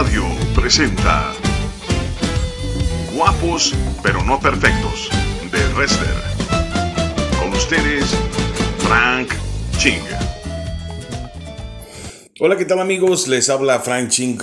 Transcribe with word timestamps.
Radio 0.00 0.24
presenta 0.54 1.34
Guapos 3.12 3.74
pero 4.02 4.24
no 4.24 4.40
perfectos 4.40 5.10
de 5.52 5.58
Wrestler. 5.74 6.14
Con 7.38 7.52
ustedes, 7.52 8.06
Frank 8.78 9.28
Ching. 9.76 10.00
Hola, 12.40 12.56
¿qué 12.56 12.64
tal 12.64 12.80
amigos? 12.80 13.28
Les 13.28 13.50
habla 13.50 13.78
Frank 13.80 14.08
Ching 14.08 14.40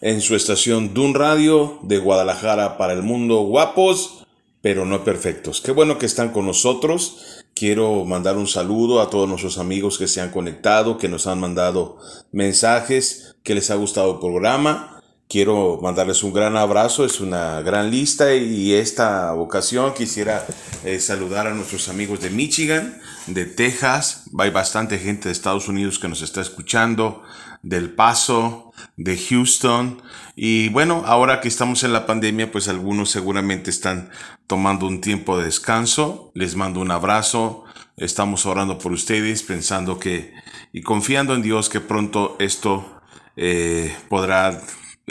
en 0.00 0.22
su 0.22 0.34
estación 0.34 0.94
Dun 0.94 1.12
Radio 1.12 1.78
de 1.82 1.98
Guadalajara 1.98 2.78
para 2.78 2.94
el 2.94 3.02
mundo. 3.02 3.40
Guapos 3.40 4.24
pero 4.62 4.86
no 4.86 5.04
perfectos. 5.04 5.60
Qué 5.60 5.72
bueno 5.72 5.98
que 5.98 6.06
están 6.06 6.30
con 6.30 6.46
nosotros. 6.46 7.44
Quiero 7.58 8.04
mandar 8.04 8.36
un 8.36 8.46
saludo 8.46 9.00
a 9.00 9.08
todos 9.08 9.26
nuestros 9.26 9.56
amigos 9.56 9.96
que 9.96 10.08
se 10.08 10.20
han 10.20 10.30
conectado, 10.30 10.98
que 10.98 11.08
nos 11.08 11.26
han 11.26 11.40
mandado 11.40 11.96
mensajes, 12.30 13.34
que 13.42 13.54
les 13.54 13.70
ha 13.70 13.76
gustado 13.76 14.12
el 14.12 14.18
programa. 14.18 15.00
Quiero 15.26 15.80
mandarles 15.80 16.22
un 16.22 16.34
gran 16.34 16.54
abrazo, 16.58 17.06
es 17.06 17.18
una 17.18 17.62
gran 17.62 17.90
lista 17.90 18.34
y 18.34 18.74
esta 18.74 19.32
ocasión 19.32 19.94
quisiera 19.94 20.44
eh, 20.84 21.00
saludar 21.00 21.46
a 21.46 21.54
nuestros 21.54 21.88
amigos 21.88 22.20
de 22.20 22.28
Michigan, 22.28 23.00
de 23.26 23.46
Texas, 23.46 24.24
hay 24.38 24.50
bastante 24.50 24.98
gente 24.98 25.28
de 25.28 25.32
Estados 25.32 25.66
Unidos 25.66 25.98
que 25.98 26.08
nos 26.08 26.20
está 26.20 26.42
escuchando, 26.42 27.22
del 27.62 27.90
Paso, 27.90 28.72
de 28.96 29.16
Houston 29.16 30.02
y 30.38 30.68
bueno, 30.68 31.02
ahora 31.06 31.40
que 31.40 31.48
estamos 31.48 31.82
en 31.82 31.94
la 31.94 32.04
pandemia, 32.04 32.52
pues 32.52 32.68
algunos 32.68 33.10
seguramente 33.10 33.70
están 33.70 34.10
tomando 34.46 34.86
un 34.86 35.00
tiempo 35.00 35.38
de 35.38 35.46
descanso. 35.46 36.30
Les 36.34 36.56
mando 36.56 36.80
un 36.80 36.90
abrazo. 36.90 37.64
Estamos 37.96 38.44
orando 38.44 38.76
por 38.76 38.92
ustedes, 38.92 39.42
pensando 39.42 39.98
que 39.98 40.34
y 40.74 40.82
confiando 40.82 41.34
en 41.34 41.40
Dios 41.40 41.70
que 41.70 41.80
pronto 41.80 42.36
esto 42.38 43.00
eh, 43.36 43.96
podrá 44.10 44.60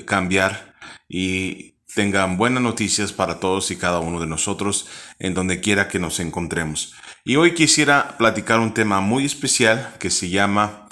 cambiar 0.06 0.76
y 1.10 1.74
tengan 1.96 2.38
buenas 2.38 2.62
noticias 2.62 3.12
para 3.12 3.40
todos 3.40 3.72
y 3.72 3.78
cada 3.78 4.02
uno 4.02 4.20
de 4.20 4.28
nosotros 4.28 4.88
en 5.18 5.34
donde 5.34 5.60
quiera 5.60 5.88
que 5.88 5.98
nos 5.98 6.20
encontremos. 6.20 6.94
Y 7.24 7.38
hoy 7.38 7.56
quisiera 7.56 8.16
platicar 8.20 8.60
un 8.60 8.76
tema 8.76 9.02
muy 9.02 9.26
especial 9.26 9.96
que 9.98 10.12
se 10.12 10.30
llama 10.30 10.85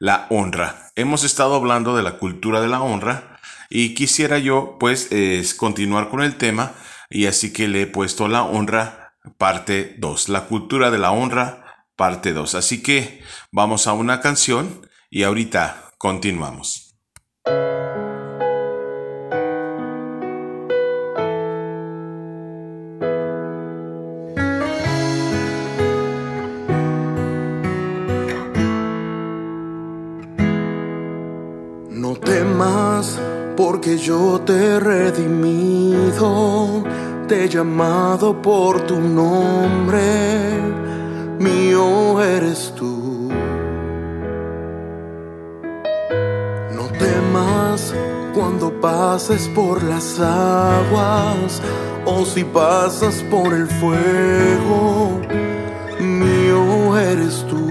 la 0.00 0.26
honra. 0.30 0.90
Hemos 0.96 1.22
estado 1.22 1.54
hablando 1.54 1.94
de 1.96 2.02
la 2.02 2.18
cultura 2.18 2.60
de 2.60 2.68
la 2.68 2.80
honra 2.80 3.38
y 3.68 3.94
quisiera 3.94 4.38
yo 4.38 4.76
pues 4.80 5.10
continuar 5.56 6.08
con 6.08 6.22
el 6.22 6.36
tema 6.36 6.72
y 7.08 7.26
así 7.26 7.52
que 7.52 7.68
le 7.68 7.82
he 7.82 7.86
puesto 7.86 8.26
la 8.26 8.42
honra 8.42 9.14
parte 9.36 9.94
2, 9.98 10.30
la 10.30 10.46
cultura 10.46 10.90
de 10.90 10.98
la 10.98 11.12
honra 11.12 11.84
parte 11.96 12.32
2. 12.32 12.54
Así 12.54 12.82
que 12.82 13.22
vamos 13.52 13.86
a 13.86 13.92
una 13.92 14.20
canción 14.20 14.88
y 15.10 15.22
ahorita 15.22 15.92
continuamos. 15.98 16.89
Yo 34.00 34.40
te 34.46 34.54
he 34.54 34.80
redimido, 34.80 36.82
te 37.28 37.44
he 37.44 37.48
llamado 37.48 38.40
por 38.40 38.80
tu 38.86 38.98
nombre, 38.98 40.00
mío 41.38 42.22
eres 42.22 42.72
tú. 42.74 43.28
No 46.74 46.86
temas 46.98 47.94
cuando 48.32 48.80
pases 48.80 49.46
por 49.48 49.82
las 49.82 50.18
aguas 50.18 51.60
o 52.06 52.24
si 52.24 52.44
pasas 52.44 53.22
por 53.30 53.52
el 53.52 53.66
fuego, 53.66 55.20
mío 56.00 56.96
eres 56.96 57.44
tú. 57.50 57.69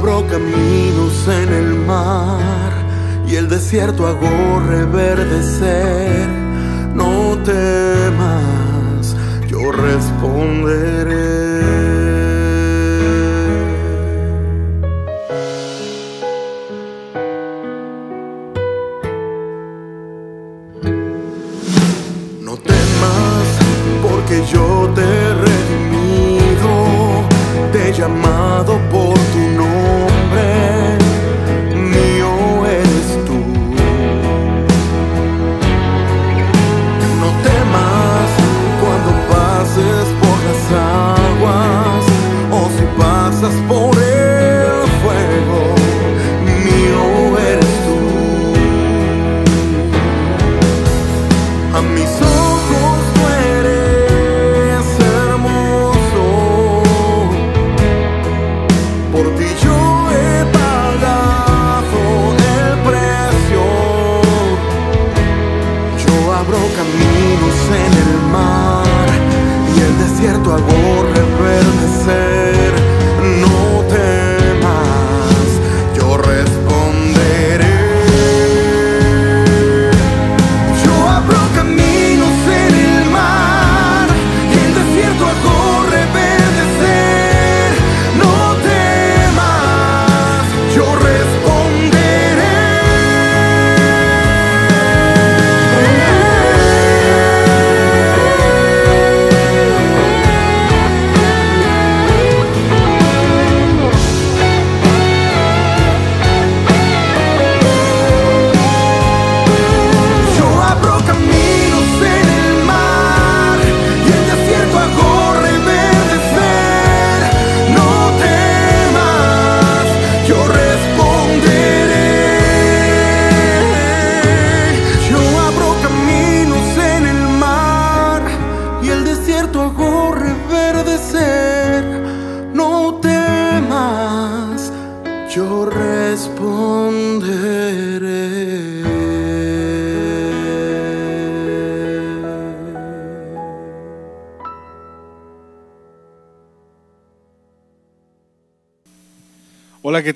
Abro 0.00 0.26
caminos 0.26 1.28
en 1.28 1.52
el 1.52 1.74
mar 1.74 2.72
y 3.28 3.36
el 3.36 3.50
desierto 3.50 4.06
hago 4.06 4.60
reverdecer. 4.66 6.26
No 6.94 7.36
temas, 7.44 9.14
yo 9.46 9.70
responderé. 9.70 11.39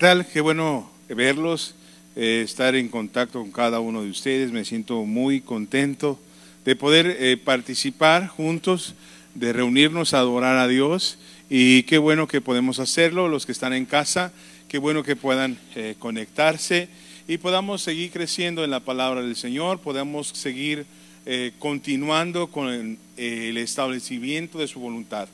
Tal? 0.04 0.26
Qué 0.26 0.42
bueno 0.42 0.90
verlos. 1.08 1.74
eh, 2.14 2.42
estar 2.44 2.74
en 2.74 2.90
contacto 2.90 3.40
con 3.40 3.50
cada 3.50 3.80
uno 3.80 4.02
de 4.02 4.10
ustedes. 4.10 4.52
Me 4.52 4.66
siento 4.66 5.02
muy 5.06 5.40
contento 5.40 6.20
de 6.66 6.76
poder 6.76 7.16
eh, 7.18 7.38
participar 7.38 8.28
juntos, 8.28 8.96
de 9.34 9.54
reunirnos 9.54 10.12
a 10.12 10.18
adorar 10.18 10.58
a 10.58 10.68
Dios. 10.68 11.16
Y 11.48 11.84
qué 11.84 11.96
bueno 11.96 12.28
que 12.28 12.42
podemos 12.42 12.80
hacerlo, 12.80 13.28
los 13.28 13.46
que 13.46 13.52
están 13.52 13.72
en 13.72 13.86
casa, 13.86 14.30
qué 14.68 14.76
bueno 14.76 15.02
que 15.02 15.16
puedan 15.16 15.56
eh, 15.74 15.94
conectarse 15.98 16.90
y 17.26 17.38
podamos 17.38 17.80
seguir 17.80 18.10
creciendo 18.10 18.62
en 18.62 18.72
la 18.72 18.80
palabra 18.80 19.22
del 19.22 19.36
Señor, 19.36 19.78
podamos 19.78 20.28
seguir 20.28 20.84
continuando 21.58 22.48
con 22.48 22.98
el 23.16 23.56
establecimiento 23.56 24.58
de 24.58 24.68
su 24.68 24.80
voluntad. 24.80 25.26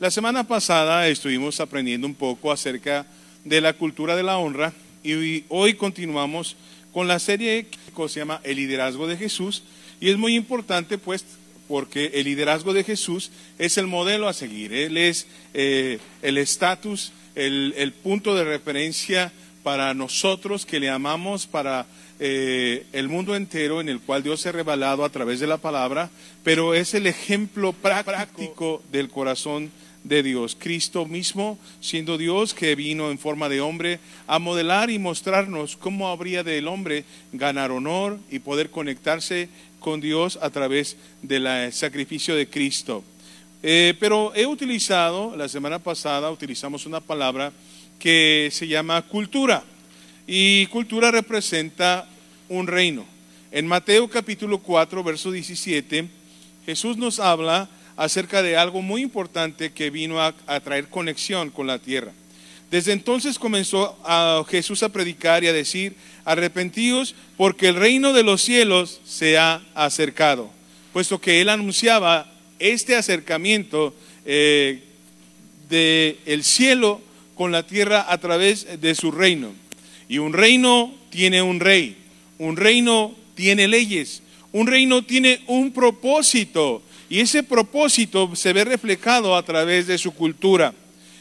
La 0.00 0.10
semana 0.10 0.44
pasada 0.44 1.06
estuvimos 1.06 1.60
aprendiendo 1.60 2.06
un 2.06 2.14
poco 2.14 2.50
acerca 2.50 3.02
de 3.02 3.25
la 3.48 3.74
cultura 3.74 4.16
de 4.16 4.24
la 4.24 4.38
honra 4.38 4.72
y 5.04 5.44
hoy 5.48 5.74
continuamos 5.74 6.56
con 6.92 7.06
la 7.06 7.20
serie 7.20 7.66
que 7.66 8.08
se 8.08 8.18
llama 8.18 8.40
El 8.42 8.56
liderazgo 8.56 9.06
de 9.06 9.16
Jesús 9.16 9.62
y 10.00 10.10
es 10.10 10.18
muy 10.18 10.34
importante 10.34 10.98
pues 10.98 11.24
porque 11.68 12.10
el 12.14 12.24
liderazgo 12.24 12.72
de 12.72 12.82
Jesús 12.82 13.30
es 13.58 13.78
el 13.78 13.86
modelo 13.86 14.28
a 14.28 14.32
seguir, 14.32 14.72
Él 14.72 14.96
es 14.96 15.26
eh, 15.54 15.98
el 16.22 16.38
estatus, 16.38 17.12
el, 17.34 17.92
punto 18.02 18.34
de 18.34 18.44
referencia 18.44 19.32
para 19.62 19.94
nosotros 19.94 20.66
que 20.66 20.80
le 20.80 20.90
amamos, 20.90 21.46
para 21.46 21.86
eh, 22.18 22.84
el 22.92 23.08
mundo 23.08 23.36
entero 23.36 23.80
en 23.80 23.88
el 23.88 24.00
cual 24.00 24.22
Dios 24.22 24.40
se 24.40 24.48
ha 24.48 24.52
revelado 24.52 25.04
a 25.04 25.10
través 25.10 25.38
de 25.38 25.46
la 25.46 25.58
palabra, 25.58 26.10
pero 26.42 26.74
es 26.74 26.94
el 26.94 27.06
ejemplo 27.06 27.72
práctico 27.72 28.82
del 28.90 29.08
corazón 29.08 29.70
de 30.08 30.22
Dios. 30.22 30.56
Cristo 30.58 31.04
mismo, 31.06 31.58
siendo 31.80 32.16
Dios 32.18 32.54
que 32.54 32.74
vino 32.74 33.10
en 33.10 33.18
forma 33.18 33.48
de 33.48 33.60
hombre, 33.60 33.98
a 34.26 34.38
modelar 34.38 34.90
y 34.90 34.98
mostrarnos 34.98 35.76
cómo 35.76 36.08
habría 36.08 36.42
del 36.42 36.68
hombre 36.68 37.04
ganar 37.32 37.70
honor 37.70 38.18
y 38.30 38.38
poder 38.38 38.70
conectarse 38.70 39.48
con 39.80 40.00
Dios 40.00 40.38
a 40.40 40.50
través 40.50 40.96
del 41.22 41.72
sacrificio 41.72 42.34
de 42.34 42.48
Cristo. 42.48 43.04
Eh, 43.62 43.94
pero 43.98 44.32
he 44.34 44.46
utilizado, 44.46 45.34
la 45.36 45.48
semana 45.48 45.78
pasada 45.78 46.30
utilizamos 46.30 46.86
una 46.86 47.00
palabra 47.00 47.52
que 47.98 48.48
se 48.52 48.68
llama 48.68 49.02
cultura. 49.02 49.64
Y 50.26 50.66
cultura 50.66 51.10
representa 51.10 52.08
un 52.48 52.66
reino. 52.66 53.04
En 53.50 53.66
Mateo 53.66 54.08
capítulo 54.08 54.58
4, 54.58 55.02
verso 55.02 55.30
17, 55.30 56.08
Jesús 56.64 56.96
nos 56.96 57.20
habla 57.20 57.68
acerca 57.96 58.42
de 58.42 58.56
algo 58.56 58.82
muy 58.82 59.02
importante 59.02 59.72
que 59.72 59.90
vino 59.90 60.20
a, 60.20 60.34
traer 60.60 60.88
conexión 60.88 61.50
con 61.50 61.66
la 61.66 61.78
tierra. 61.78 62.12
Desde 62.70 62.92
entonces 62.92 63.38
comenzó 63.38 63.98
a 64.04 64.44
Jesús 64.48 64.82
a 64.82 64.88
predicar 64.88 65.44
y 65.44 65.48
a 65.48 65.52
decir, 65.52 65.94
arrepentíos 66.24 67.14
porque 67.36 67.68
el 67.68 67.76
reino 67.76 68.12
de 68.12 68.22
los 68.22 68.42
cielos 68.42 69.00
se 69.04 69.38
ha 69.38 69.62
acercado, 69.74 70.50
puesto 70.92 71.20
que 71.20 71.40
él 71.40 71.48
anunciaba 71.48 72.30
este 72.58 72.96
acercamiento 72.96 73.94
eh, 74.24 74.82
del 75.68 76.44
cielo 76.44 77.00
con 77.34 77.52
la 77.52 77.66
tierra 77.66 78.06
a 78.08 78.18
través 78.18 78.80
de 78.80 78.94
su 78.94 79.10
reino. 79.10 79.52
Y 80.08 80.18
un 80.18 80.32
reino 80.32 80.94
tiene 81.10 81.42
un 81.42 81.60
rey, 81.60 81.96
un 82.38 82.56
reino 82.56 83.14
tiene 83.34 83.68
leyes, 83.68 84.22
un 84.52 84.66
reino 84.66 85.02
tiene 85.02 85.40
un 85.46 85.72
propósito 85.72 86.82
y 87.08 87.20
ese 87.20 87.42
propósito 87.42 88.34
se 88.34 88.52
ve 88.52 88.64
reflejado 88.64 89.36
a 89.36 89.42
través 89.42 89.86
de 89.86 89.98
su 89.98 90.12
cultura, 90.12 90.74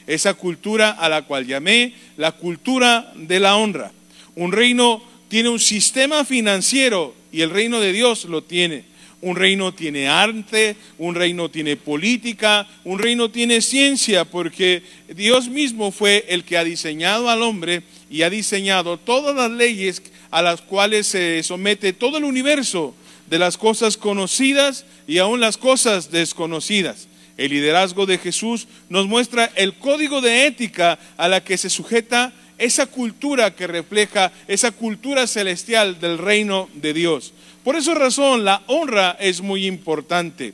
esa 0.08 0.34
cultura 0.34 0.92
a 0.92 1.10
la 1.10 1.24
cual 1.24 1.46
llamé 1.46 1.94
la 2.18 2.32
cultura 2.32 3.12
de 3.16 3.40
la 3.40 3.56
honra. 3.56 3.92
Un 4.36 4.52
reino 4.52 5.04
tiene 5.28 5.50
un 5.50 5.60
sistema 5.60 6.26
financiero 6.26 7.14
y 7.32 7.42
el 7.42 7.50
reino 7.50 7.80
de 7.80 7.94
Dios 7.94 8.26
lo 8.26 8.44
tiene. 8.44 8.84
Un 9.22 9.36
reino 9.36 9.74
tiene 9.74 10.08
arte, 10.08 10.76
un 11.00 11.16
reino 11.16 11.50
tiene 11.50 11.78
política, 11.78 12.68
un 12.84 13.00
reino 13.00 13.32
tiene 13.32 13.62
ciencia, 13.62 14.26
porque 14.26 14.84
Dios 15.16 15.48
mismo 15.48 15.92
fue 15.92 16.26
el 16.30 16.44
que 16.44 16.58
ha 16.58 16.64
diseñado 16.64 17.30
al 17.30 17.42
hombre 17.42 17.82
y 18.10 18.22
ha 18.22 18.30
diseñado 18.30 18.98
todas 18.98 19.36
las 19.36 19.50
leyes 19.50 20.04
a 20.30 20.44
las 20.44 20.62
cuales 20.62 21.08
se 21.08 21.42
somete 21.42 21.94
todo 21.94 22.18
el 22.18 22.24
universo 22.24 22.94
de 23.28 23.40
las 23.40 23.58
cosas 23.58 23.98
conocidas 23.98 24.86
y 25.08 25.18
aún 25.18 25.40
las 25.40 25.58
cosas 25.58 26.12
desconocidas. 26.12 27.08
El 27.38 27.52
liderazgo 27.52 28.06
de 28.06 28.18
Jesús 28.18 28.68
nos 28.88 29.08
muestra 29.08 29.52
el 29.56 29.74
código 29.74 30.22
de 30.22 30.48
ética 30.48 30.98
a 31.18 31.28
la 31.28 31.44
que 31.44 31.58
se 31.58 31.70
sujeta 31.70 32.34
esa 32.58 32.86
cultura 32.86 33.54
que 33.54 33.68
refleja 33.68 34.32
esa 34.48 34.72
cultura 34.72 35.28
celestial 35.28 36.00
del 36.00 36.18
reino 36.18 36.70
de 36.76 36.94
Dios. 36.94 37.34
Por 37.64 37.76
esa 37.76 37.94
razón 37.94 38.46
la 38.46 38.62
honra 38.68 39.18
es 39.20 39.42
muy 39.42 39.66
importante. 39.66 40.54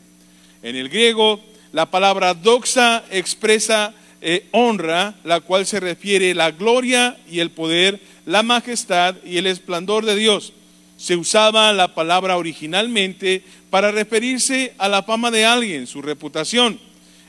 En 0.63 0.75
el 0.75 0.89
griego 0.89 1.39
la 1.71 1.91
palabra 1.91 2.33
doxa 2.33 3.03
expresa 3.11 3.93
eh, 4.21 4.47
honra, 4.51 5.15
la 5.23 5.39
cual 5.39 5.65
se 5.65 5.79
refiere 5.79 6.33
la 6.33 6.51
gloria 6.51 7.17
y 7.29 7.39
el 7.39 7.51
poder, 7.51 7.99
la 8.25 8.43
majestad 8.43 9.15
y 9.23 9.37
el 9.37 9.47
esplendor 9.47 10.05
de 10.05 10.15
Dios 10.15 10.53
se 11.01 11.15
usaba 11.15 11.73
la 11.73 11.95
palabra 11.95 12.37
originalmente 12.37 13.41
para 13.71 13.89
referirse 13.89 14.75
a 14.77 14.87
la 14.87 15.01
fama 15.01 15.31
de 15.31 15.45
alguien, 15.45 15.87
su 15.87 15.99
reputación. 16.03 16.79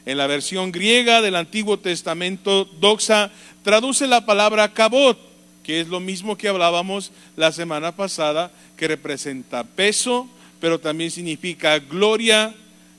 En 0.04 0.19
la 0.19 0.26
versión 0.26 0.72
griega 0.72 1.22
del 1.22 1.36
Antiguo 1.36 1.78
Testamento, 1.78 2.66
doxa 2.66 3.30
traduce 3.62 4.06
la 4.06 4.26
palabra 4.26 4.74
kabot, 4.74 5.19
que 5.62 5.80
es 5.80 5.88
lo 5.88 6.00
mismo 6.00 6.36
que 6.36 6.48
hablábamos 6.48 7.12
la 7.34 7.50
semana 7.50 7.96
pasada, 7.96 8.52
que 8.76 8.88
representa 8.88 9.64
peso, 9.64 10.28
pero 10.60 10.78
también 10.78 11.10
significa 11.10 11.78
gloria 11.78 12.54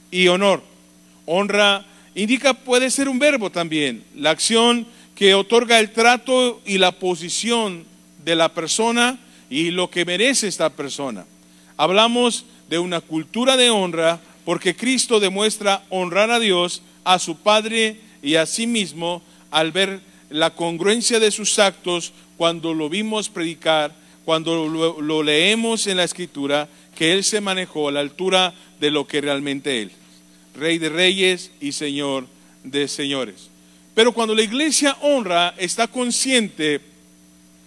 y 0.09 0.27
honor. 0.27 0.63
Honra 1.27 1.85
indica, 2.15 2.55
puede 2.55 2.89
ser 2.89 3.09
un 3.09 3.19
verbo 3.19 3.51
también, 3.51 4.03
la 4.15 4.31
acción 4.31 4.87
que 5.13 5.35
otorga 5.35 5.79
el 5.79 5.91
trato 5.91 6.63
y 6.65 6.79
la 6.79 6.93
posición 6.93 7.85
de 8.25 8.35
la 8.35 8.51
persona 8.55 9.19
y 9.53 9.69
lo 9.69 9.91
que 9.91 10.03
merece 10.03 10.47
esta 10.47 10.71
persona. 10.71 11.27
Hablamos 11.77 12.45
de 12.69 12.79
una 12.79 13.01
cultura 13.01 13.55
de 13.55 13.69
honra 13.69 14.19
porque 14.45 14.75
Cristo 14.75 15.19
demuestra 15.19 15.83
honrar 15.91 16.31
a 16.31 16.39
Dios, 16.39 16.81
a 17.03 17.19
su 17.19 17.37
Padre 17.37 17.97
y 18.23 18.33
a 18.33 18.47
sí 18.47 18.65
mismo 18.65 19.21
al 19.51 19.71
ver 19.71 19.99
la 20.31 20.55
congruencia 20.55 21.19
de 21.19 21.29
sus 21.29 21.59
actos 21.59 22.13
cuando 22.35 22.73
lo 22.73 22.89
vimos 22.89 23.29
predicar, 23.29 23.93
cuando 24.25 24.67
lo, 24.67 25.21
leemos 25.21 25.85
en 25.85 25.97
la 25.97 26.03
escritura, 26.03 26.67
que 26.95 27.13
Él 27.13 27.23
se 27.23 27.39
manejó 27.39 27.89
a 27.89 27.91
la 27.91 27.99
altura 27.99 28.55
de 28.79 28.89
lo 28.89 29.05
que 29.05 29.21
realmente 29.21 29.83
Él, 29.83 29.91
Rey 30.55 30.79
de 30.79 30.89
reyes 30.89 31.51
y 31.61 31.73
Señor 31.73 32.25
de 32.63 32.87
señores. 32.87 33.51
Pero 33.93 34.13
cuando 34.13 34.33
la 34.33 34.41
iglesia 34.41 34.97
honra, 35.01 35.53
está 35.59 35.87
consciente 35.87 36.81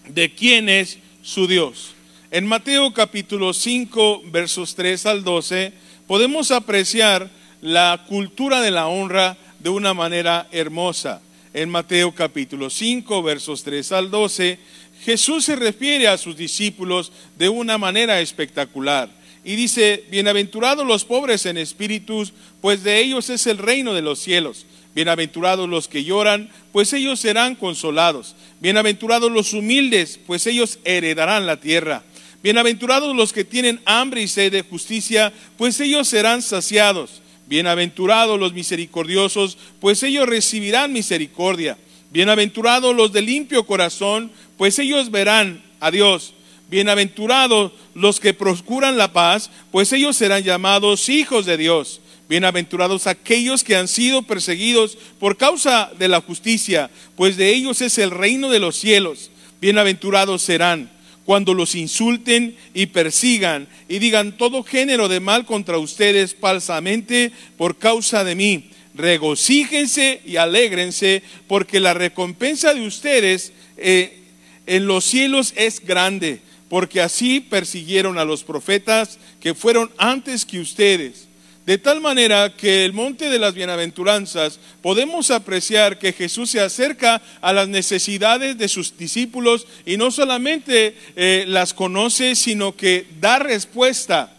de 0.08 0.34
quién 0.34 0.68
es 0.68 0.98
su 1.26 1.48
Dios. 1.48 1.88
En 2.30 2.46
Mateo 2.46 2.94
capítulo 2.94 3.52
5, 3.52 4.22
versos 4.30 4.76
3 4.76 5.06
al 5.06 5.24
12, 5.24 5.72
podemos 6.06 6.52
apreciar 6.52 7.28
la 7.60 8.04
cultura 8.08 8.60
de 8.60 8.70
la 8.70 8.86
honra 8.86 9.36
de 9.58 9.68
una 9.68 9.92
manera 9.92 10.46
hermosa. 10.52 11.20
En 11.52 11.68
Mateo 11.68 12.14
capítulo 12.14 12.70
5, 12.70 13.24
versos 13.24 13.64
3 13.64 13.90
al 13.90 14.10
12, 14.12 14.60
Jesús 15.02 15.46
se 15.46 15.56
refiere 15.56 16.06
a 16.06 16.16
sus 16.16 16.36
discípulos 16.36 17.10
de 17.36 17.48
una 17.48 17.76
manera 17.76 18.20
espectacular. 18.20 19.10
Y 19.42 19.56
dice, 19.56 20.04
bienaventurados 20.08 20.86
los 20.86 21.04
pobres 21.04 21.44
en 21.46 21.58
espíritus, 21.58 22.34
pues 22.60 22.84
de 22.84 23.00
ellos 23.00 23.30
es 23.30 23.48
el 23.48 23.58
reino 23.58 23.94
de 23.94 24.02
los 24.02 24.20
cielos. 24.20 24.64
Bienaventurados 24.96 25.68
los 25.68 25.88
que 25.88 26.04
lloran, 26.04 26.48
pues 26.72 26.94
ellos 26.94 27.20
serán 27.20 27.54
consolados. 27.54 28.34
Bienaventurados 28.60 29.30
los 29.30 29.52
humildes, 29.52 30.18
pues 30.26 30.46
ellos 30.46 30.78
heredarán 30.84 31.44
la 31.44 31.60
tierra. 31.60 32.02
Bienaventurados 32.42 33.14
los 33.14 33.34
que 33.34 33.44
tienen 33.44 33.78
hambre 33.84 34.22
y 34.22 34.26
sed 34.26 34.52
de 34.52 34.62
justicia, 34.62 35.34
pues 35.58 35.78
ellos 35.80 36.08
serán 36.08 36.40
saciados. 36.40 37.20
Bienaventurados 37.46 38.40
los 38.40 38.54
misericordiosos, 38.54 39.58
pues 39.80 40.02
ellos 40.02 40.26
recibirán 40.26 40.94
misericordia. 40.94 41.76
Bienaventurados 42.10 42.96
los 42.96 43.12
de 43.12 43.20
limpio 43.20 43.66
corazón, 43.66 44.32
pues 44.56 44.78
ellos 44.78 45.10
verán 45.10 45.62
a 45.78 45.90
Dios. 45.90 46.32
Bienaventurados 46.70 47.72
los 47.94 48.18
que 48.18 48.32
procuran 48.32 48.96
la 48.96 49.12
paz, 49.12 49.50
pues 49.70 49.92
ellos 49.92 50.16
serán 50.16 50.42
llamados 50.42 51.10
hijos 51.10 51.44
de 51.44 51.58
Dios. 51.58 52.00
Bienaventurados 52.28 53.06
aquellos 53.06 53.62
que 53.62 53.76
han 53.76 53.86
sido 53.86 54.22
perseguidos 54.22 54.98
por 55.20 55.36
causa 55.36 55.92
de 55.96 56.08
la 56.08 56.20
justicia, 56.20 56.90
pues 57.14 57.36
de 57.36 57.54
ellos 57.54 57.80
es 57.80 57.98
el 57.98 58.10
reino 58.10 58.50
de 58.50 58.58
los 58.58 58.76
cielos. 58.76 59.30
Bienaventurados 59.60 60.42
serán 60.42 60.90
cuando 61.24 61.54
los 61.54 61.76
insulten 61.76 62.56
y 62.74 62.86
persigan 62.86 63.68
y 63.88 64.00
digan 64.00 64.36
todo 64.36 64.64
género 64.64 65.08
de 65.08 65.20
mal 65.20 65.46
contra 65.46 65.78
ustedes 65.78 66.34
falsamente 66.34 67.30
por 67.56 67.78
causa 67.78 68.24
de 68.24 68.34
mí. 68.34 68.70
Regocíjense 68.96 70.22
y 70.24 70.36
alégrense, 70.36 71.22
porque 71.46 71.80
la 71.80 71.94
recompensa 71.94 72.74
de 72.74 72.86
ustedes 72.86 73.52
eh, 73.76 74.18
en 74.66 74.86
los 74.86 75.04
cielos 75.04 75.52
es 75.56 75.80
grande, 75.84 76.40
porque 76.68 77.00
así 77.00 77.40
persiguieron 77.40 78.18
a 78.18 78.24
los 78.24 78.42
profetas 78.42 79.18
que 79.40 79.54
fueron 79.54 79.92
antes 79.98 80.44
que 80.44 80.60
ustedes. 80.60 81.25
De 81.66 81.78
tal 81.78 82.00
manera 82.00 82.54
que 82.56 82.84
el 82.84 82.92
monte 82.92 83.28
de 83.28 83.40
las 83.40 83.52
bienaventuranzas 83.52 84.60
podemos 84.82 85.32
apreciar 85.32 85.98
que 85.98 86.12
Jesús 86.12 86.50
se 86.50 86.60
acerca 86.60 87.20
a 87.40 87.52
las 87.52 87.66
necesidades 87.66 88.56
de 88.56 88.68
sus 88.68 88.96
discípulos 88.96 89.66
y 89.84 89.96
no 89.96 90.12
solamente 90.12 90.96
eh, 91.16 91.44
las 91.48 91.74
conoce, 91.74 92.36
sino 92.36 92.76
que 92.76 93.08
da 93.20 93.40
respuesta. 93.40 94.32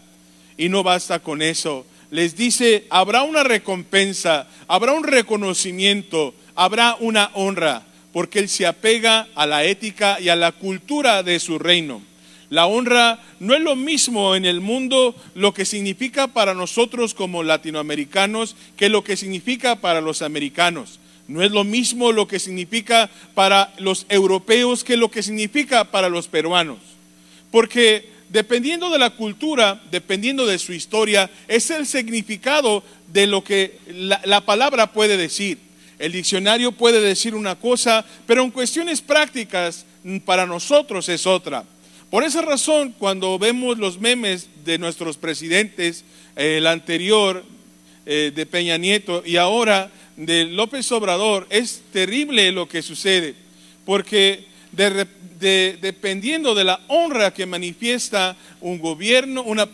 Y 0.56 0.70
no 0.70 0.82
basta 0.82 1.18
con 1.18 1.42
eso. 1.42 1.84
Les 2.10 2.34
dice, 2.34 2.86
habrá 2.88 3.24
una 3.24 3.44
recompensa, 3.44 4.48
habrá 4.66 4.94
un 4.94 5.04
reconocimiento, 5.04 6.34
habrá 6.54 6.96
una 6.98 7.30
honra, 7.34 7.82
porque 8.14 8.38
Él 8.38 8.48
se 8.48 8.66
apega 8.66 9.28
a 9.34 9.46
la 9.46 9.64
ética 9.64 10.18
y 10.18 10.30
a 10.30 10.36
la 10.36 10.52
cultura 10.52 11.22
de 11.22 11.38
su 11.40 11.58
reino. 11.58 12.00
La 12.50 12.66
honra 12.66 13.20
no 13.40 13.54
es 13.54 13.60
lo 13.60 13.76
mismo 13.76 14.34
en 14.34 14.46
el 14.46 14.60
mundo 14.60 15.14
lo 15.34 15.52
que 15.52 15.66
significa 15.66 16.28
para 16.28 16.54
nosotros 16.54 17.12
como 17.12 17.42
latinoamericanos 17.42 18.56
que 18.76 18.88
lo 18.88 19.04
que 19.04 19.16
significa 19.16 19.76
para 19.76 20.00
los 20.00 20.22
americanos. 20.22 20.98
No 21.26 21.42
es 21.42 21.50
lo 21.50 21.62
mismo 21.62 22.10
lo 22.10 22.26
que 22.26 22.38
significa 22.38 23.10
para 23.34 23.74
los 23.78 24.06
europeos 24.08 24.82
que 24.82 24.96
lo 24.96 25.10
que 25.10 25.22
significa 25.22 25.84
para 25.84 26.08
los 26.08 26.26
peruanos. 26.26 26.78
Porque 27.50 28.08
dependiendo 28.30 28.88
de 28.88 28.98
la 28.98 29.10
cultura, 29.10 29.82
dependiendo 29.90 30.46
de 30.46 30.58
su 30.58 30.72
historia, 30.72 31.30
es 31.48 31.70
el 31.70 31.86
significado 31.86 32.82
de 33.12 33.26
lo 33.26 33.44
que 33.44 33.78
la, 33.88 34.22
la 34.24 34.40
palabra 34.40 34.92
puede 34.92 35.18
decir. 35.18 35.58
El 35.98 36.12
diccionario 36.12 36.72
puede 36.72 37.02
decir 37.02 37.34
una 37.34 37.56
cosa, 37.56 38.06
pero 38.26 38.42
en 38.42 38.50
cuestiones 38.50 39.02
prácticas 39.02 39.84
para 40.24 40.46
nosotros 40.46 41.10
es 41.10 41.26
otra. 41.26 41.64
Por 42.10 42.24
esa 42.24 42.40
razón, 42.40 42.94
cuando 42.98 43.38
vemos 43.38 43.76
los 43.76 44.00
memes 44.00 44.48
de 44.64 44.78
nuestros 44.78 45.18
presidentes, 45.18 46.04
el 46.36 46.66
anterior 46.66 47.44
eh, 48.06 48.32
de 48.34 48.46
Peña 48.46 48.78
Nieto 48.78 49.22
y 49.26 49.36
ahora 49.36 49.90
de 50.16 50.46
López 50.46 50.90
Obrador, 50.90 51.46
es 51.50 51.82
terrible 51.92 52.50
lo 52.50 52.66
que 52.66 52.80
sucede, 52.80 53.34
porque 53.84 54.46
dependiendo 54.72 56.54
de 56.54 56.64
la 56.64 56.80
honra 56.88 57.34
que 57.34 57.44
manifiesta 57.44 58.38
un 58.62 58.78
gobierno, 58.78 59.42
una, 59.42 59.68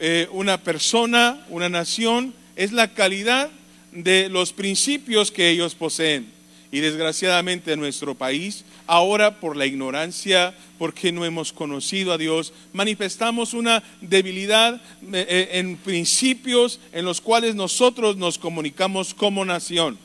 eh, 0.00 0.26
una 0.32 0.60
persona, 0.60 1.46
una 1.48 1.68
nación, 1.68 2.34
es 2.56 2.72
la 2.72 2.92
calidad 2.92 3.50
de 3.92 4.28
los 4.28 4.52
principios 4.52 5.30
que 5.30 5.50
ellos 5.50 5.76
poseen. 5.76 6.35
Y 6.76 6.80
desgraciadamente 6.80 7.72
en 7.72 7.80
nuestro 7.80 8.14
país, 8.14 8.66
ahora 8.86 9.40
por 9.40 9.56
la 9.56 9.64
ignorancia, 9.64 10.54
porque 10.78 11.10
no 11.10 11.24
hemos 11.24 11.50
conocido 11.50 12.12
a 12.12 12.18
Dios, 12.18 12.52
manifestamos 12.74 13.54
una 13.54 13.82
debilidad 14.02 14.74
eh, 14.74 15.26
eh, 15.26 15.48
en 15.52 15.78
principios 15.78 16.78
en 16.92 17.06
los 17.06 17.22
cuales 17.22 17.54
nosotros 17.54 18.18
nos 18.18 18.36
comunicamos 18.36 19.14
como 19.14 19.42
nación. 19.46 19.96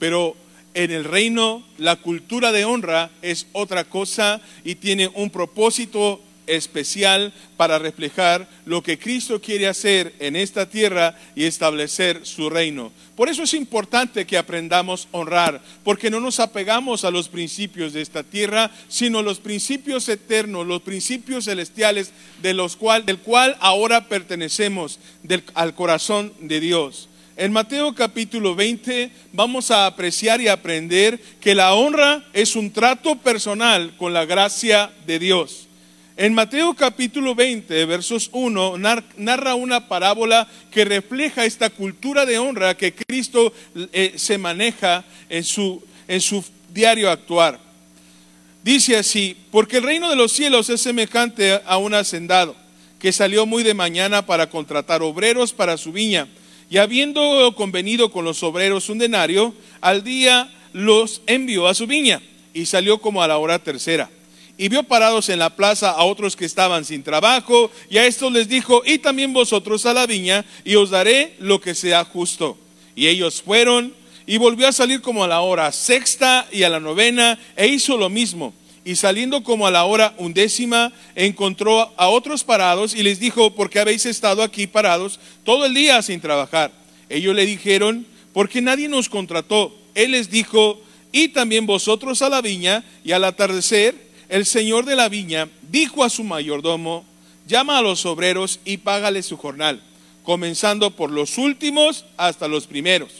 Pero 0.00 0.34
en 0.74 0.90
el 0.90 1.04
reino 1.04 1.62
la 1.78 1.94
cultura 1.94 2.50
de 2.50 2.64
honra 2.64 3.08
es 3.22 3.46
otra 3.52 3.84
cosa 3.84 4.40
y 4.64 4.74
tiene 4.74 5.08
un 5.14 5.30
propósito 5.30 6.20
especial 6.46 7.32
para 7.56 7.78
reflejar 7.78 8.48
lo 8.64 8.82
que 8.82 8.98
Cristo 8.98 9.40
quiere 9.40 9.66
hacer 9.66 10.14
en 10.18 10.36
esta 10.36 10.68
tierra 10.68 11.18
y 11.34 11.44
establecer 11.44 12.24
su 12.24 12.50
reino. 12.50 12.92
Por 13.14 13.28
eso 13.28 13.42
es 13.42 13.54
importante 13.54 14.26
que 14.26 14.36
aprendamos 14.36 15.08
a 15.12 15.18
honrar, 15.18 15.62
porque 15.84 16.10
no 16.10 16.20
nos 16.20 16.40
apegamos 16.40 17.04
a 17.04 17.10
los 17.10 17.28
principios 17.28 17.92
de 17.92 18.02
esta 18.02 18.22
tierra, 18.22 18.70
sino 18.88 19.20
a 19.20 19.22
los 19.22 19.38
principios 19.38 20.08
eternos, 20.08 20.66
los 20.66 20.82
principios 20.82 21.46
celestiales 21.46 22.12
de 22.42 22.54
los 22.54 22.76
cual, 22.76 23.06
del 23.06 23.18
cual 23.18 23.56
ahora 23.60 24.08
pertenecemos 24.08 24.98
al 25.54 25.74
corazón 25.74 26.32
de 26.40 26.60
Dios. 26.60 27.08
En 27.38 27.52
Mateo 27.52 27.94
capítulo 27.94 28.54
20 28.54 29.10
vamos 29.34 29.70
a 29.70 29.84
apreciar 29.84 30.40
y 30.40 30.48
aprender 30.48 31.20
que 31.38 31.54
la 31.54 31.74
honra 31.74 32.24
es 32.32 32.56
un 32.56 32.72
trato 32.72 33.16
personal 33.16 33.94
con 33.98 34.14
la 34.14 34.24
gracia 34.24 34.90
de 35.06 35.18
Dios. 35.18 35.65
En 36.18 36.32
Mateo 36.32 36.72
capítulo 36.72 37.34
20, 37.34 37.84
versos 37.84 38.30
1, 38.32 38.78
narra 39.18 39.54
una 39.54 39.86
parábola 39.86 40.48
que 40.70 40.86
refleja 40.86 41.44
esta 41.44 41.68
cultura 41.68 42.24
de 42.24 42.38
honra 42.38 42.74
que 42.74 42.94
Cristo 42.94 43.52
eh, 43.92 44.14
se 44.16 44.38
maneja 44.38 45.04
en 45.28 45.44
su, 45.44 45.84
en 46.08 46.22
su 46.22 46.42
diario 46.72 47.10
actuar. 47.10 47.60
Dice 48.64 48.96
así, 48.96 49.36
porque 49.50 49.76
el 49.76 49.82
reino 49.82 50.08
de 50.08 50.16
los 50.16 50.32
cielos 50.32 50.70
es 50.70 50.80
semejante 50.80 51.60
a 51.66 51.76
un 51.76 51.92
hacendado 51.92 52.56
que 52.98 53.12
salió 53.12 53.44
muy 53.44 53.62
de 53.62 53.74
mañana 53.74 54.24
para 54.24 54.48
contratar 54.48 55.02
obreros 55.02 55.52
para 55.52 55.76
su 55.76 55.92
viña. 55.92 56.28
Y 56.70 56.78
habiendo 56.78 57.54
convenido 57.54 58.10
con 58.10 58.24
los 58.24 58.42
obreros 58.42 58.88
un 58.88 58.96
denario, 58.96 59.54
al 59.82 60.02
día 60.02 60.50
los 60.72 61.20
envió 61.26 61.66
a 61.68 61.74
su 61.74 61.86
viña 61.86 62.22
y 62.54 62.64
salió 62.64 63.02
como 63.02 63.22
a 63.22 63.28
la 63.28 63.36
hora 63.36 63.58
tercera 63.58 64.08
y 64.58 64.68
vio 64.68 64.82
parados 64.82 65.28
en 65.28 65.38
la 65.38 65.54
plaza 65.54 65.90
a 65.90 66.04
otros 66.04 66.36
que 66.36 66.44
estaban 66.44 66.84
sin 66.84 67.02
trabajo, 67.02 67.70
y 67.90 67.98
a 67.98 68.06
estos 68.06 68.32
les 68.32 68.48
dijo, 68.48 68.82
y 68.84 68.98
también 68.98 69.32
vosotros 69.32 69.84
a 69.86 69.92
la 69.92 70.06
viña, 70.06 70.44
y 70.64 70.76
os 70.76 70.90
daré 70.90 71.34
lo 71.38 71.60
que 71.60 71.74
sea 71.74 72.04
justo. 72.04 72.56
Y 72.94 73.08
ellos 73.08 73.42
fueron, 73.42 73.94
y 74.26 74.38
volvió 74.38 74.66
a 74.66 74.72
salir 74.72 75.02
como 75.02 75.24
a 75.24 75.28
la 75.28 75.40
hora 75.40 75.70
sexta 75.72 76.46
y 76.50 76.62
a 76.62 76.68
la 76.68 76.80
novena, 76.80 77.38
e 77.54 77.66
hizo 77.66 77.96
lo 77.96 78.08
mismo. 78.08 78.54
Y 78.84 78.96
saliendo 78.96 79.42
como 79.42 79.66
a 79.66 79.70
la 79.70 79.84
hora 79.84 80.14
undécima, 80.16 80.92
encontró 81.14 81.92
a 81.96 82.08
otros 82.08 82.44
parados 82.44 82.94
y 82.94 83.02
les 83.02 83.18
dijo, 83.18 83.54
¿por 83.54 83.68
qué 83.68 83.80
habéis 83.80 84.06
estado 84.06 84.42
aquí 84.42 84.66
parados 84.66 85.18
todo 85.44 85.66
el 85.66 85.74
día 85.74 86.00
sin 86.02 86.20
trabajar? 86.20 86.70
Ellos 87.08 87.34
le 87.34 87.46
dijeron, 87.46 88.06
porque 88.32 88.62
nadie 88.62 88.88
nos 88.88 89.08
contrató. 89.08 89.76
Él 89.94 90.12
les 90.12 90.30
dijo, 90.30 90.80
y 91.10 91.28
también 91.28 91.66
vosotros 91.66 92.22
a 92.22 92.28
la 92.28 92.40
viña, 92.40 92.84
y 93.04 93.12
al 93.12 93.24
atardecer, 93.24 94.05
el 94.28 94.44
señor 94.44 94.84
de 94.84 94.96
la 94.96 95.08
viña 95.08 95.48
dijo 95.70 96.02
a 96.02 96.10
su 96.10 96.24
mayordomo, 96.24 97.04
llama 97.46 97.78
a 97.78 97.82
los 97.82 98.06
obreros 98.06 98.58
y 98.64 98.78
págale 98.78 99.22
su 99.22 99.36
jornal, 99.36 99.80
comenzando 100.24 100.90
por 100.90 101.10
los 101.10 101.38
últimos 101.38 102.04
hasta 102.16 102.48
los 102.48 102.66
primeros. 102.66 103.10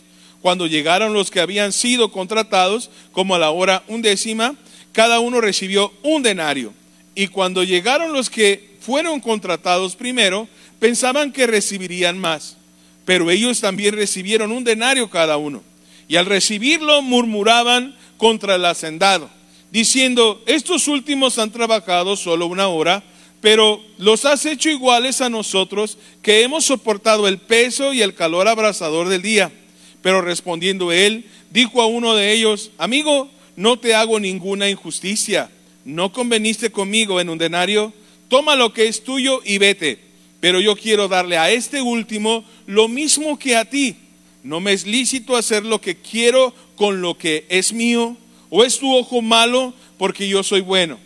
Cuando 0.43 0.67
llegaron 0.67 1.13
los 1.13 1.31
que 1.31 1.41
habían 1.41 1.73
sido 1.73 2.11
contratados, 2.11 2.91
como 3.13 3.35
a 3.35 3.39
la 3.39 3.51
hora 3.51 3.85
undécima, 3.89 4.57
cada 4.93 5.21
uno 5.21 5.41
recibió 5.41 5.93
un 6.03 6.23
denario. 6.23 6.73
Y 7.15 7.29
cuando 7.29 7.63
llegaron 7.63 8.13
los 8.13 8.29
que 8.29 8.77
fueron 8.81 9.21
contratados 9.21 9.97
primero, 9.97 10.49
pensaban 10.79 11.33
que 11.33 11.47
recibirían 11.47 12.19
más. 12.19 12.57
Pero 13.05 13.31
ellos 13.31 13.61
también 13.61 13.95
recibieron 13.95 14.51
un 14.51 14.65
denario 14.65 15.09
cada 15.09 15.37
uno. 15.37 15.63
Y 16.09 16.17
al 16.17 16.27
recibirlo 16.27 17.03
murmuraban 17.03 17.97
contra 18.17 18.57
el 18.57 18.65
hacendado 18.65 19.31
diciendo, 19.77 20.43
estos 20.47 20.89
últimos 20.89 21.39
han 21.39 21.53
trabajado 21.53 22.17
solo 22.17 22.47
una 22.47 22.69
hora, 22.69 23.05
pero 23.43 23.85
los 23.99 24.25
has 24.25 24.47
hecho 24.47 24.71
iguales 24.71 25.21
a 25.21 25.29
nosotros 25.29 25.99
que 26.23 26.43
hemos 26.43 26.65
soportado 26.65 27.29
el 27.29 27.37
peso 27.37 27.93
y 27.93 28.01
el 28.01 28.15
calor 28.15 28.49
abrasador 28.49 29.11
del 29.11 29.21
día. 29.21 29.53
Pero 30.01 30.23
respondiendo 30.23 30.93
él, 30.93 31.27
dijo 31.51 31.83
a 31.83 31.87
uno 31.87 32.15
de 32.15 32.33
ellos, 32.33 32.71
amigo, 32.79 33.29
no 33.55 33.79
te 33.79 33.95
hago 33.95 34.19
ninguna 34.19 34.71
injusticia. 34.71 35.51
¿No 35.85 36.11
conveniste 36.11 36.73
conmigo 36.73 37.21
en 37.21 37.29
un 37.29 37.37
denario? 37.37 37.93
Toma 38.29 38.57
lo 38.57 38.73
que 38.73 38.89
es 38.89 39.05
tuyo 39.05 39.43
y 39.45 39.59
vete. 39.59 39.99
Pero 40.41 40.59
yo 40.59 40.75
quiero 40.75 41.07
darle 41.07 41.37
a 41.37 41.51
este 41.51 41.83
último 41.83 42.47
lo 42.65 42.89
mismo 42.89 43.39
que 43.39 43.57
a 43.57 43.67
ti. 43.67 43.95
¿No 44.43 44.59
me 44.59 44.73
es 44.73 44.87
lícito 44.87 45.37
hacer 45.37 45.67
lo 45.67 45.83
que 45.83 45.97
quiero 45.97 46.55
con 46.77 47.03
lo 47.03 47.19
que 47.19 47.45
es 47.51 47.75
mío? 47.75 48.17
¿O 48.51 48.65
es 48.65 48.79
tu 48.79 48.95
ojo 48.95 49.23
malo 49.23 49.75
porque 49.99 50.29
yo 50.29 50.43
soy 50.43 50.61
bueno? 50.61 50.99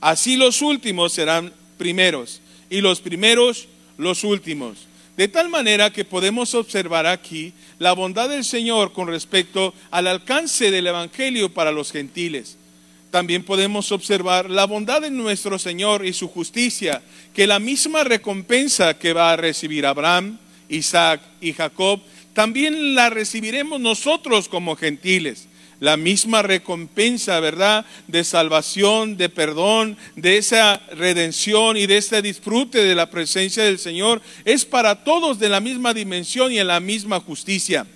Así 0.00 0.36
los 0.36 0.62
últimos 0.62 1.12
serán 1.12 1.52
primeros 1.78 2.40
y 2.70 2.80
los 2.80 3.00
primeros 3.00 3.68
los 3.98 4.24
últimos. 4.24 4.86
De 5.16 5.28
tal 5.28 5.48
manera 5.48 5.92
que 5.92 6.04
podemos 6.04 6.54
observar 6.54 7.06
aquí 7.06 7.54
la 7.78 7.92
bondad 7.92 8.28
del 8.28 8.44
Señor 8.44 8.92
con 8.92 9.08
respecto 9.08 9.72
al 9.90 10.06
alcance 10.06 10.70
del 10.70 10.86
Evangelio 10.86 11.52
para 11.52 11.72
los 11.72 11.90
gentiles. 11.90 12.58
También 13.10 13.42
podemos 13.42 13.92
observar 13.92 14.50
la 14.50 14.66
bondad 14.66 15.00
de 15.00 15.10
nuestro 15.10 15.58
Señor 15.58 16.04
y 16.04 16.12
su 16.12 16.28
justicia, 16.28 17.02
que 17.32 17.46
la 17.46 17.58
misma 17.58 18.04
recompensa 18.04 18.98
que 18.98 19.14
va 19.14 19.32
a 19.32 19.36
recibir 19.36 19.86
Abraham, 19.86 20.38
Isaac 20.68 21.22
y 21.40 21.54
Jacob, 21.54 22.00
también 22.34 22.94
la 22.94 23.08
recibiremos 23.08 23.80
nosotros 23.80 24.50
como 24.50 24.76
gentiles 24.76 25.48
la 25.80 25.96
misma 25.96 26.42
recompensa, 26.42 27.40
¿verdad? 27.40 27.84
De 28.08 28.24
salvación, 28.24 29.16
de 29.16 29.28
perdón, 29.28 29.96
de 30.14 30.38
esa 30.38 30.80
redención 30.92 31.76
y 31.76 31.86
de 31.86 31.98
este 31.98 32.22
disfrute 32.22 32.82
de 32.82 32.94
la 32.94 33.10
presencia 33.10 33.64
del 33.64 33.78
Señor, 33.78 34.22
es 34.44 34.64
para 34.64 35.04
todos 35.04 35.38
de 35.38 35.48
la 35.48 35.60
misma 35.60 35.92
dimensión 35.92 36.52
y 36.52 36.58
en 36.58 36.68
la 36.68 36.80
misma 36.80 37.20
justicia. 37.20 37.86